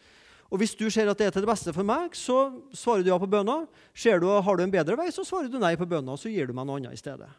Og 0.52 0.60
Hvis 0.60 0.74
du 0.76 0.86
ser 0.90 1.08
at 1.10 1.18
det 1.18 1.26
er 1.26 1.32
til 1.34 1.42
det 1.42 1.50
beste 1.50 1.72
for 1.74 1.86
meg, 1.86 2.14
så 2.14 2.52
svarer 2.76 3.02
du 3.02 3.10
ja 3.10 3.18
på 3.18 3.30
bønna. 3.30 3.64
Ser 3.94 4.20
du 4.20 4.28
Har 4.28 4.56
du 4.56 4.62
en 4.62 4.70
bedre 4.70 4.96
vei, 4.96 5.10
så 5.10 5.24
svarer 5.24 5.48
du 5.48 5.58
nei 5.58 5.74
på 5.76 5.88
bønna, 5.88 6.16
så 6.16 6.30
gir 6.30 6.46
du 6.46 6.52
meg 6.52 6.66
noe 6.66 6.78
annet 6.78 6.94
i 6.94 7.00
stedet. 7.00 7.30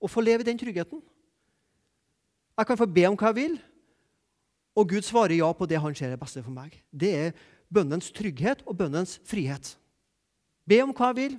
Og 0.00 0.10
få 0.10 0.20
leve 0.20 0.44
i 0.44 0.48
den 0.48 0.58
tryggheten. 0.58 1.02
Jeg 2.58 2.66
kan 2.66 2.76
få 2.76 2.86
be 2.86 3.06
om 3.08 3.16
hva 3.16 3.32
jeg 3.32 3.38
vil, 3.40 3.58
og 4.76 4.88
Gud 4.88 5.02
svarer 5.02 5.34
ja 5.34 5.48
på 5.56 5.66
det 5.66 5.80
han 5.80 5.94
ser 5.96 6.12
er 6.12 6.20
beste 6.20 6.42
for 6.44 6.54
meg. 6.54 6.76
Det 6.92 7.10
er 7.16 7.32
bønnens 7.72 8.10
trygghet 8.14 8.62
og 8.66 8.76
bønnens 8.78 9.18
frihet. 9.26 9.74
Be 10.68 10.82
om 10.84 10.92
hva 10.94 11.10
jeg 11.10 11.18
vil, 11.18 11.38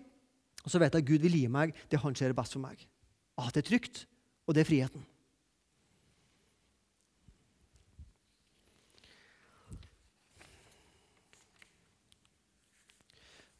og 0.65 0.73
så 0.73 0.81
vet 0.81 0.93
jeg 0.93 1.03
at 1.03 1.07
Gud 1.07 1.25
vil 1.25 1.37
gi 1.39 1.47
meg 1.51 1.75
det 1.89 2.01
han 2.01 2.17
ser 2.17 2.33
er 2.33 2.37
best 2.37 2.57
for 2.57 2.63
meg. 2.63 2.81
At 3.39 3.53
det 3.55 3.63
er 3.63 3.69
trygt, 3.69 4.05
og 4.45 4.55
det 4.55 4.65
er 4.65 4.69
friheten. 4.69 5.05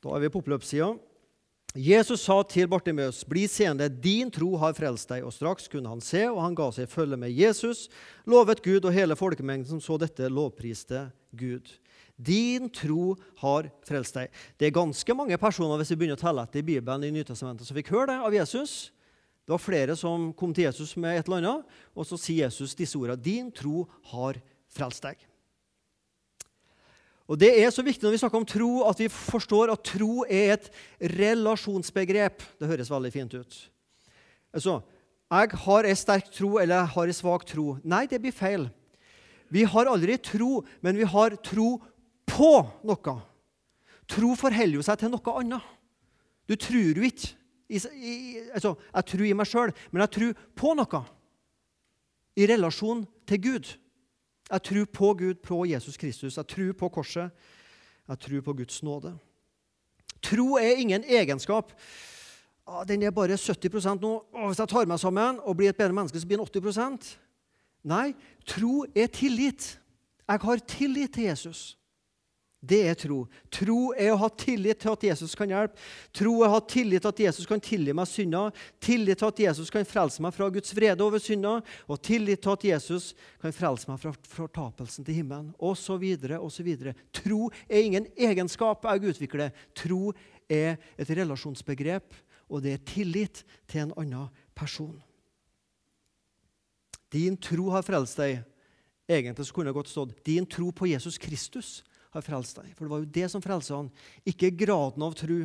Da 0.02 0.16
er 0.16 0.24
vi 0.24 0.32
på 0.34 0.42
oppløpssida. 0.42 0.96
Jesus 1.78 2.26
sa 2.26 2.42
til 2.44 2.68
Bartimeus, 2.68 3.24
'Bli 3.24 3.48
seende, 3.48 3.88
din 3.88 4.32
tro 4.32 4.58
har 4.58 4.74
frelst 4.74 5.08
deg.' 5.08 5.24
Og 5.24 5.32
straks 5.32 5.70
kunne 5.70 5.88
han 5.88 6.02
se, 6.02 6.28
og 6.28 6.42
han 6.42 6.56
ga 6.56 6.72
seg 6.72 6.90
følge 6.90 7.16
med 7.16 7.32
Jesus. 7.32 7.88
Lovet 8.26 8.62
Gud, 8.62 8.84
og 8.84 8.92
hele 8.92 9.16
folkemengden 9.16 9.70
som 9.70 9.80
så 9.80 9.98
dette, 9.98 10.28
lovpriste 10.28 11.12
Gud. 11.32 11.70
Din 12.18 12.70
tro 12.70 13.16
har 13.38 13.72
frelst 13.88 14.14
deg. 14.14 14.30
Det 14.58 14.68
er 14.68 14.76
ganske 14.76 15.14
mange 15.16 15.38
personer 15.38 15.78
hvis 15.78 15.92
vi 15.92 15.96
begynner 15.96 16.20
å 16.20 16.22
telle 16.22 16.44
etter 16.44 16.60
i 16.60 16.68
Bibelen 16.74 17.04
i 17.08 17.12
Nytestamentet, 17.12 17.66
som 17.66 17.78
fikk 17.78 17.94
høre 17.96 18.12
det 18.12 18.20
av 18.20 18.34
Jesus. 18.34 18.92
Det 19.46 19.54
var 19.56 19.64
flere 19.64 19.96
som 19.96 20.34
kom 20.34 20.54
til 20.54 20.66
Jesus 20.68 20.98
med 20.98 21.18
et 21.18 21.28
eller 21.28 21.38
annet, 21.38 21.66
og 21.96 22.06
så 22.06 22.20
sier 22.20 22.50
Jesus 22.50 22.76
disse 22.76 23.00
ordene. 23.00 23.22
Din 23.22 23.50
tro 23.52 23.88
har 24.12 24.42
frelst 24.68 25.08
deg. 25.08 25.31
Og 27.32 27.40
Det 27.40 27.52
er 27.64 27.70
så 27.72 27.84
viktig 27.84 28.04
når 28.04 28.12
vi 28.18 28.20
snakker 28.20 28.42
om 28.42 28.48
tro, 28.48 28.70
at 28.90 29.00
vi 29.00 29.08
forstår 29.08 29.72
at 29.72 29.86
tro 29.88 30.26
er 30.28 30.58
et 30.58 30.66
relasjonsbegrep. 31.14 32.44
Det 32.60 32.68
høres 32.68 32.92
veldig 32.92 33.12
fint 33.14 33.36
ut. 33.40 33.60
Altså, 34.52 34.82
jeg 35.32 35.62
har 35.64 35.88
ei 35.88 35.96
sterk 35.96 36.28
tro 36.36 36.58
eller 36.60 36.82
jeg 36.82 36.94
har 36.98 37.12
ei 37.14 37.16
svak 37.16 37.46
tro. 37.48 37.78
Nei, 37.88 38.04
det 38.12 38.20
blir 38.20 38.36
feil. 38.36 38.68
Vi 39.48 39.64
har 39.64 39.88
aldri 39.88 40.18
tro, 40.20 40.60
men 40.84 41.00
vi 41.00 41.08
har 41.08 41.38
tro 41.40 41.78
på 42.28 42.52
noe. 42.88 43.16
Tro 44.12 44.34
forholder 44.36 44.82
jo 44.82 44.84
seg 44.84 45.00
til 45.00 45.14
noe 45.14 45.38
annet. 45.40 45.72
Du 46.52 46.58
tror 46.60 47.00
jo 47.00 47.08
ikke 47.08 47.32
i, 47.72 47.80
i, 47.80 48.14
altså, 48.52 48.76
Jeg 48.76 49.08
tror 49.08 49.24
i 49.24 49.36
meg 49.40 49.48
sjøl, 49.48 49.72
men 49.92 50.04
jeg 50.04 50.14
tror 50.18 50.44
på 50.60 50.74
noe. 50.76 51.04
I 52.36 52.48
relasjon 52.52 53.06
til 53.28 53.40
Gud. 53.40 53.72
Jeg 54.52 54.64
tror 54.64 54.86
på 54.86 55.14
Gud, 55.14 55.34
på 55.44 55.66
Jesus 55.66 55.98
Kristus. 55.98 56.38
Jeg 56.38 56.48
tror 56.48 56.74
på 56.74 56.90
korset. 56.90 57.32
Jeg 58.08 58.20
tror 58.20 58.42
på 58.42 58.54
Guds 58.54 58.84
nåde. 58.84 59.14
Tro 60.22 60.56
er 60.56 60.78
ingen 60.78 61.04
egenskap. 61.08 61.72
Den 62.88 63.04
er 63.04 63.12
bare 63.12 63.38
70 63.38 63.86
nå. 64.02 64.12
Hvis 64.48 64.60
jeg 64.60 64.70
tar 64.70 64.86
meg 64.86 65.00
sammen 65.00 65.40
og 65.40 65.58
blir 65.58 65.72
et 65.72 65.78
bedre 65.78 65.96
menneske, 65.96 66.20
så 66.20 66.28
blir 66.28 66.38
den 66.38 66.48
80% 66.48 67.18
Nei, 67.82 68.12
tro 68.46 68.86
er 68.94 69.08
tillit. 69.10 69.80
Jeg 70.30 70.40
har 70.40 70.60
tillit 70.70 71.14
til 71.14 71.24
Jesus. 71.24 71.78
Det 72.62 72.78
er 72.86 72.94
tro. 72.94 73.24
Tro 73.50 73.78
er 73.98 74.12
å 74.14 74.20
ha 74.22 74.28
tillit 74.38 74.84
til 74.84 74.94
at 74.94 75.04
Jesus 75.08 75.32
kan 75.38 75.50
hjelpe. 75.50 75.82
Tro 76.14 76.36
er 76.44 76.46
å 76.46 76.54
ha 76.54 76.60
tillit 76.62 77.02
til 77.02 77.10
at 77.10 77.22
Jesus 77.24 77.50
kan 77.50 77.64
tilgi 77.64 77.96
meg 77.98 78.06
synder. 78.06 78.54
Tillit 78.78 79.18
til 79.18 79.32
at 79.32 79.42
Jesus 79.48 79.74
kan 79.74 79.88
frelse 79.90 80.22
meg 80.22 80.36
fra 80.36 80.46
Guds 80.54 80.76
vrede 80.78 81.02
over 81.02 81.18
synder. 81.18 81.66
Og 81.90 81.98
tillit 82.06 82.44
til 82.46 82.54
at 82.54 82.68
Jesus 82.70 83.10
kan 83.42 83.56
frelse 83.58 83.90
meg 83.90 83.98
fra 84.04 84.14
fortapelsen 84.36 85.08
til 85.08 85.18
himmelen. 85.18 85.50
Og 85.58 85.74
så 85.82 85.98
videre, 85.98 86.38
og 86.38 86.54
så 86.54 86.62
videre. 86.68 86.94
Tro 87.10 87.50
er 87.66 87.82
ingen 87.82 88.06
egenskap 88.14 88.86
jeg 88.86 89.10
utvikler. 89.10 89.58
Tro 89.74 90.14
er 90.46 90.78
et 91.02 91.18
relasjonsbegrep, 91.18 92.14
og 92.46 92.62
det 92.62 92.78
er 92.78 92.86
tillit 92.86 93.42
til 93.66 93.88
en 93.88 93.98
annen 93.98 94.30
person. 94.54 95.00
Din 97.12 97.42
tro 97.42 97.72
har 97.74 97.82
frelst 97.82 98.22
deg. 98.22 98.44
Egentlig 99.10 99.50
kunne 99.50 99.72
det 99.72 99.76
godt 99.76 99.90
stått 99.90 100.24
'din 100.24 100.46
tro 100.46 100.70
på 100.72 100.86
Jesus 100.88 101.18
Kristus' 101.18 101.82
har 102.12 102.26
frelst 102.26 102.60
deg. 102.60 102.72
For 102.76 102.86
det 102.86 102.94
var 102.94 103.02
jo 103.04 103.12
det 103.18 103.28
som 103.32 103.44
frelsa 103.44 103.78
han. 103.80 103.92
Ikke 104.28 104.52
graden 104.54 105.04
av 105.06 105.16
tro, 105.20 105.42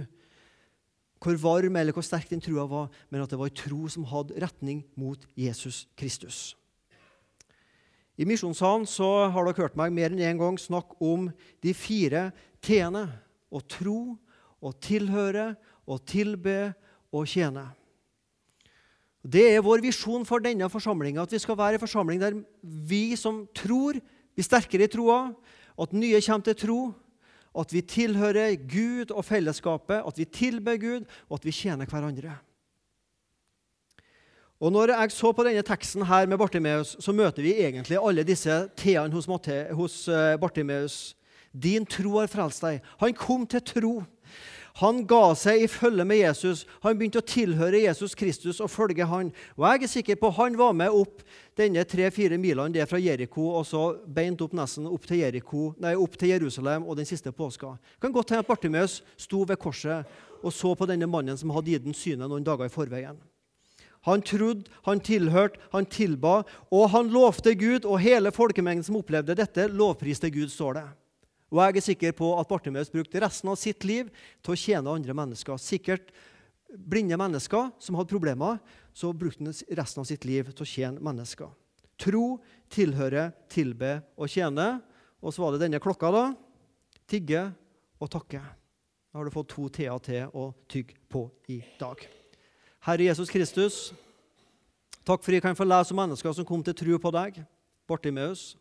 hvor 1.22 1.38
varm 1.40 1.79
eller 1.79 1.96
hvor 1.96 2.05
sterk 2.05 2.29
den 2.31 2.42
trua 2.44 2.66
var, 2.68 2.90
men 3.11 3.22
at 3.22 3.33
det 3.33 3.38
var 3.40 3.50
en 3.50 3.59
tro 3.59 3.87
som 3.90 4.07
hadde 4.11 4.37
retning 4.42 4.85
mot 4.98 5.22
Jesus 5.38 5.87
Kristus. 5.98 6.55
I 8.16 8.24
Misjonssalen 8.29 8.87
så 8.88 9.29
har 9.29 9.44
dere 9.44 9.66
hørt 9.66 9.76
meg 9.76 9.92
mer 9.92 10.12
enn 10.12 10.22
én 10.22 10.35
en 10.35 10.40
gang 10.40 10.59
snakke 10.61 10.96
om 11.05 11.29
de 11.64 11.72
fire 11.76 12.31
t-ene. 12.64 13.05
Å 13.52 13.61
tro, 13.68 14.16
å 14.61 14.72
tilhøre, 14.72 15.52
å 15.85 15.98
tilbe 16.00 16.72
og 17.14 17.29
tjene. 17.31 17.68
Det 19.26 19.42
er 19.52 19.64
vår 19.64 19.83
visjon 19.85 20.24
for 20.26 20.42
denne 20.42 20.68
forsamlinga, 20.70 21.24
at 21.24 21.35
vi 21.35 21.40
skal 21.42 21.59
være 21.59 21.76
en 21.76 21.83
forsamling 21.83 22.20
der 22.22 22.38
vi 22.62 23.16
som 23.18 23.44
tror, 23.57 23.98
blir 24.37 24.46
sterkere 24.46 24.87
i 24.87 24.92
troa, 24.92 25.33
at 25.79 25.93
nye 25.93 26.21
kommer 26.21 26.45
til 26.45 26.59
tro, 26.61 26.81
at 27.57 27.73
vi 27.73 27.81
tilhører 27.81 28.57
Gud 28.69 29.12
og 29.12 29.25
fellesskapet, 29.25 30.03
at 30.07 30.19
vi 30.19 30.25
tilber 30.25 30.77
Gud, 30.77 31.07
og 31.29 31.39
at 31.41 31.45
vi 31.45 31.53
tjener 31.53 31.89
hverandre. 31.89 32.37
Og 34.61 34.73
Når 34.73 34.89
jeg 34.89 35.12
så 35.12 35.33
på 35.37 35.45
denne 35.45 35.62
teksten 35.62 36.07
her 36.09 36.27
med 36.27 36.39
Bartimeus, 36.39 36.97
så 37.01 37.12
møter 37.12 37.45
vi 37.45 37.53
egentlig 37.61 37.99
alle 38.01 38.25
disse 38.25 38.69
t-ene 38.77 39.12
hos, 39.12 39.29
hos 39.77 40.09
eh, 40.09 40.39
Bartimeus. 40.41 41.17
Din 41.53 41.85
tro 41.85 42.19
har 42.19 42.29
frelst 42.29 42.65
deg. 42.65 42.81
Han 43.01 43.12
kom 43.15 43.45
til 43.47 43.61
tro. 43.61 43.93
Han 44.77 44.99
ga 45.09 45.31
seg 45.39 45.62
i 45.65 45.69
følge 45.73 46.05
med 46.05 46.19
Jesus. 46.21 46.67
Han 46.85 46.99
begynte 46.99 47.23
å 47.23 47.25
tilhøre 47.25 47.79
Jesus 47.81 48.12
Kristus 48.19 48.59
og 48.61 48.69
følge 48.69 49.07
han. 49.09 49.31
Og 49.57 49.65
jeg 49.65 49.87
er 49.87 49.93
sikker 49.93 50.19
på 50.21 50.31
Han 50.37 50.59
var 50.61 50.75
med 50.77 50.93
opp 50.93 51.23
denne 51.57 51.85
tre-fire 51.89 52.37
milene 52.37 52.75
det 52.75 52.83
er 52.85 52.91
fra 52.91 53.01
Jeriko 53.01 53.47
og 53.57 53.65
så 53.65 53.85
beint 54.05 54.43
opp 54.45 54.53
nesten 54.57 54.89
opp 54.91 55.07
til, 55.09 55.23
Jericho, 55.23 55.71
nei, 55.81 55.95
opp 55.97 56.19
til 56.21 56.35
Jerusalem 56.35 56.85
og 56.85 56.99
den 57.01 57.09
siste 57.09 57.33
påska. 57.33 57.73
Det 57.97 58.05
kan 58.05 58.12
godt 58.12 58.35
hende 58.35 58.45
at 58.45 58.51
Bartimeus 58.51 58.99
sto 59.17 59.47
ved 59.49 59.57
korset 59.57 60.05
og 60.43 60.53
så 60.53 60.75
på 60.77 60.89
denne 60.91 61.09
mannen 61.09 61.41
som 61.41 61.55
hadde 61.57 61.73
gitt 61.73 61.89
ham 61.89 61.97
synet 61.97 62.29
noen 62.29 62.45
dager 62.45 62.69
i 62.69 62.73
forveien. 62.77 63.17
Han 64.07 64.23
trodde, 64.23 64.69
han 64.87 65.01
tilhørte, 65.01 65.59
han 65.73 65.89
tilba, 65.91 66.43
og 66.71 66.91
han 66.93 67.09
lovte 67.11 67.57
Gud. 67.59 67.89
Og 67.89 67.99
hele 68.05 68.31
folkemengden 68.31 68.87
som 68.87 69.01
opplevde 69.01 69.35
dette, 69.35 69.67
lovpriste 69.67 70.31
Gud, 70.31 70.53
står 70.53 70.79
det. 70.79 70.87
Og 71.57 71.62
jeg 71.64 71.81
er 71.81 71.85
sikker 71.87 72.16
på 72.16 72.31
at 72.37 72.49
Bartimeus 72.51 72.92
brukte 72.92 73.21
resten 73.23 73.49
av 73.49 73.57
sitt 73.57 73.85
liv 73.88 74.11
til 74.45 74.53
å 74.53 74.59
tjene 74.61 74.92
andre 74.92 75.14
mennesker. 75.16 75.57
Sikkert 75.57 76.11
blinde 76.69 77.16
mennesker 77.16 77.71
som 77.81 77.97
hadde 77.97 78.12
problemer, 78.12 78.59
så 78.92 79.09
brukte 79.16 79.40
han 79.40 79.57
resten 79.79 80.03
av 80.03 80.09
sitt 80.09 80.27
liv 80.29 80.51
til 80.53 80.66
å 80.66 80.69
tjene 80.69 81.01
mennesker. 81.01 81.49
Tro, 81.97 82.37
tilhøre, 82.69 83.31
tilbe 83.49 83.95
og 84.21 84.29
tjene. 84.29 84.83
Og 85.25 85.33
så 85.33 85.42
var 85.47 85.55
det 85.55 85.64
denne 85.64 85.81
klokka, 85.81 86.12
da. 86.12 86.27
Tigge 87.09 87.47
og 87.97 88.12
takke. 88.12 88.42
Da 88.42 89.16
har 89.16 89.25
du 89.25 89.33
fått 89.33 89.55
to 89.55 89.71
t-er 89.73 89.97
til 90.05 90.37
å 90.37 90.51
tygge 90.69 91.01
på 91.09 91.25
i 91.49 91.62
dag. 91.81 92.05
Herre 92.85 93.09
Jesus 93.09 93.33
Kristus, 93.33 93.79
takk 95.01 95.25
for 95.25 95.33
at 95.33 95.38
jeg 95.38 95.47
kan 95.49 95.57
få 95.57 95.64
lese 95.64 95.97
om 95.97 96.03
mennesker 96.05 96.37
som 96.37 96.45
kom 96.45 96.61
til 96.66 96.77
tro 96.77 97.01
på 97.01 97.16
deg. 97.16 97.40
Bartimeus. 97.88 98.53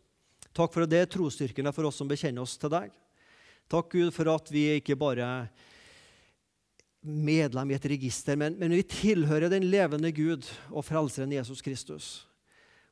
Takk 0.56 0.72
for 0.72 0.86
at 0.86 0.92
det 0.92 1.02
er 1.02 1.10
trosstyrken 1.12 1.68
for 1.76 1.88
oss 1.88 1.98
som 2.00 2.08
bekjenner 2.08 2.44
oss 2.44 2.56
til 2.60 2.72
deg. 2.72 2.92
Takk, 3.68 3.90
Gud, 3.92 4.12
for 4.14 4.30
at 4.32 4.48
vi 4.54 4.68
ikke 4.78 4.96
bare 4.98 5.26
er 5.26 5.48
medlem 7.06 7.70
i 7.70 7.76
et 7.76 7.88
register, 7.90 8.38
men, 8.38 8.56
men 8.58 8.72
vi 8.74 8.82
tilhører 8.88 9.50
den 9.52 9.68
levende 9.70 10.10
Gud 10.14 10.46
og 10.72 10.84
frelseren 10.86 11.34
Jesus 11.34 11.62
Kristus. 11.62 12.08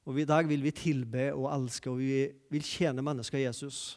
Og 0.04 0.20
I 0.20 0.26
dag 0.28 0.46
vil 0.46 0.62
vi 0.62 0.74
tilbe 0.76 1.30
og 1.32 1.48
elske, 1.48 1.90
og 1.90 2.02
vi 2.02 2.26
vil 2.52 2.66
tjene 2.66 3.02
mennesker 3.04 3.40
Jesus. 3.40 3.96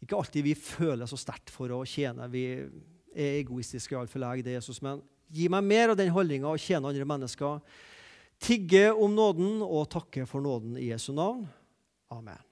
Ikke 0.00 0.16
alltid 0.16 0.46
vi 0.46 0.54
føler 0.56 1.08
så 1.10 1.18
sterkt 1.18 1.50
for 1.52 1.72
å 1.74 1.82
tjene. 1.88 2.28
Vi 2.32 2.44
er 2.54 3.40
egoistiske, 3.40 3.98
altfor 3.98 4.22
lenge, 4.22 4.46
det 4.46 4.54
er 4.54 4.60
Jesus. 4.60 4.80
Men 4.84 5.02
gi 5.34 5.50
meg 5.52 5.66
mer 5.66 5.92
av 5.92 5.98
den 5.98 6.12
holdninga 6.14 6.52
å 6.52 6.60
tjene 6.60 6.92
andre 6.92 7.08
mennesker. 7.08 7.58
Tigge 8.40 8.86
om 8.94 9.12
nåden 9.16 9.58
og 9.66 9.90
takke 9.92 10.24
for 10.30 10.44
nåden 10.44 10.78
i 10.80 10.92
Jesu 10.92 11.10
navn. 11.12 11.44
Amen. 12.14 12.49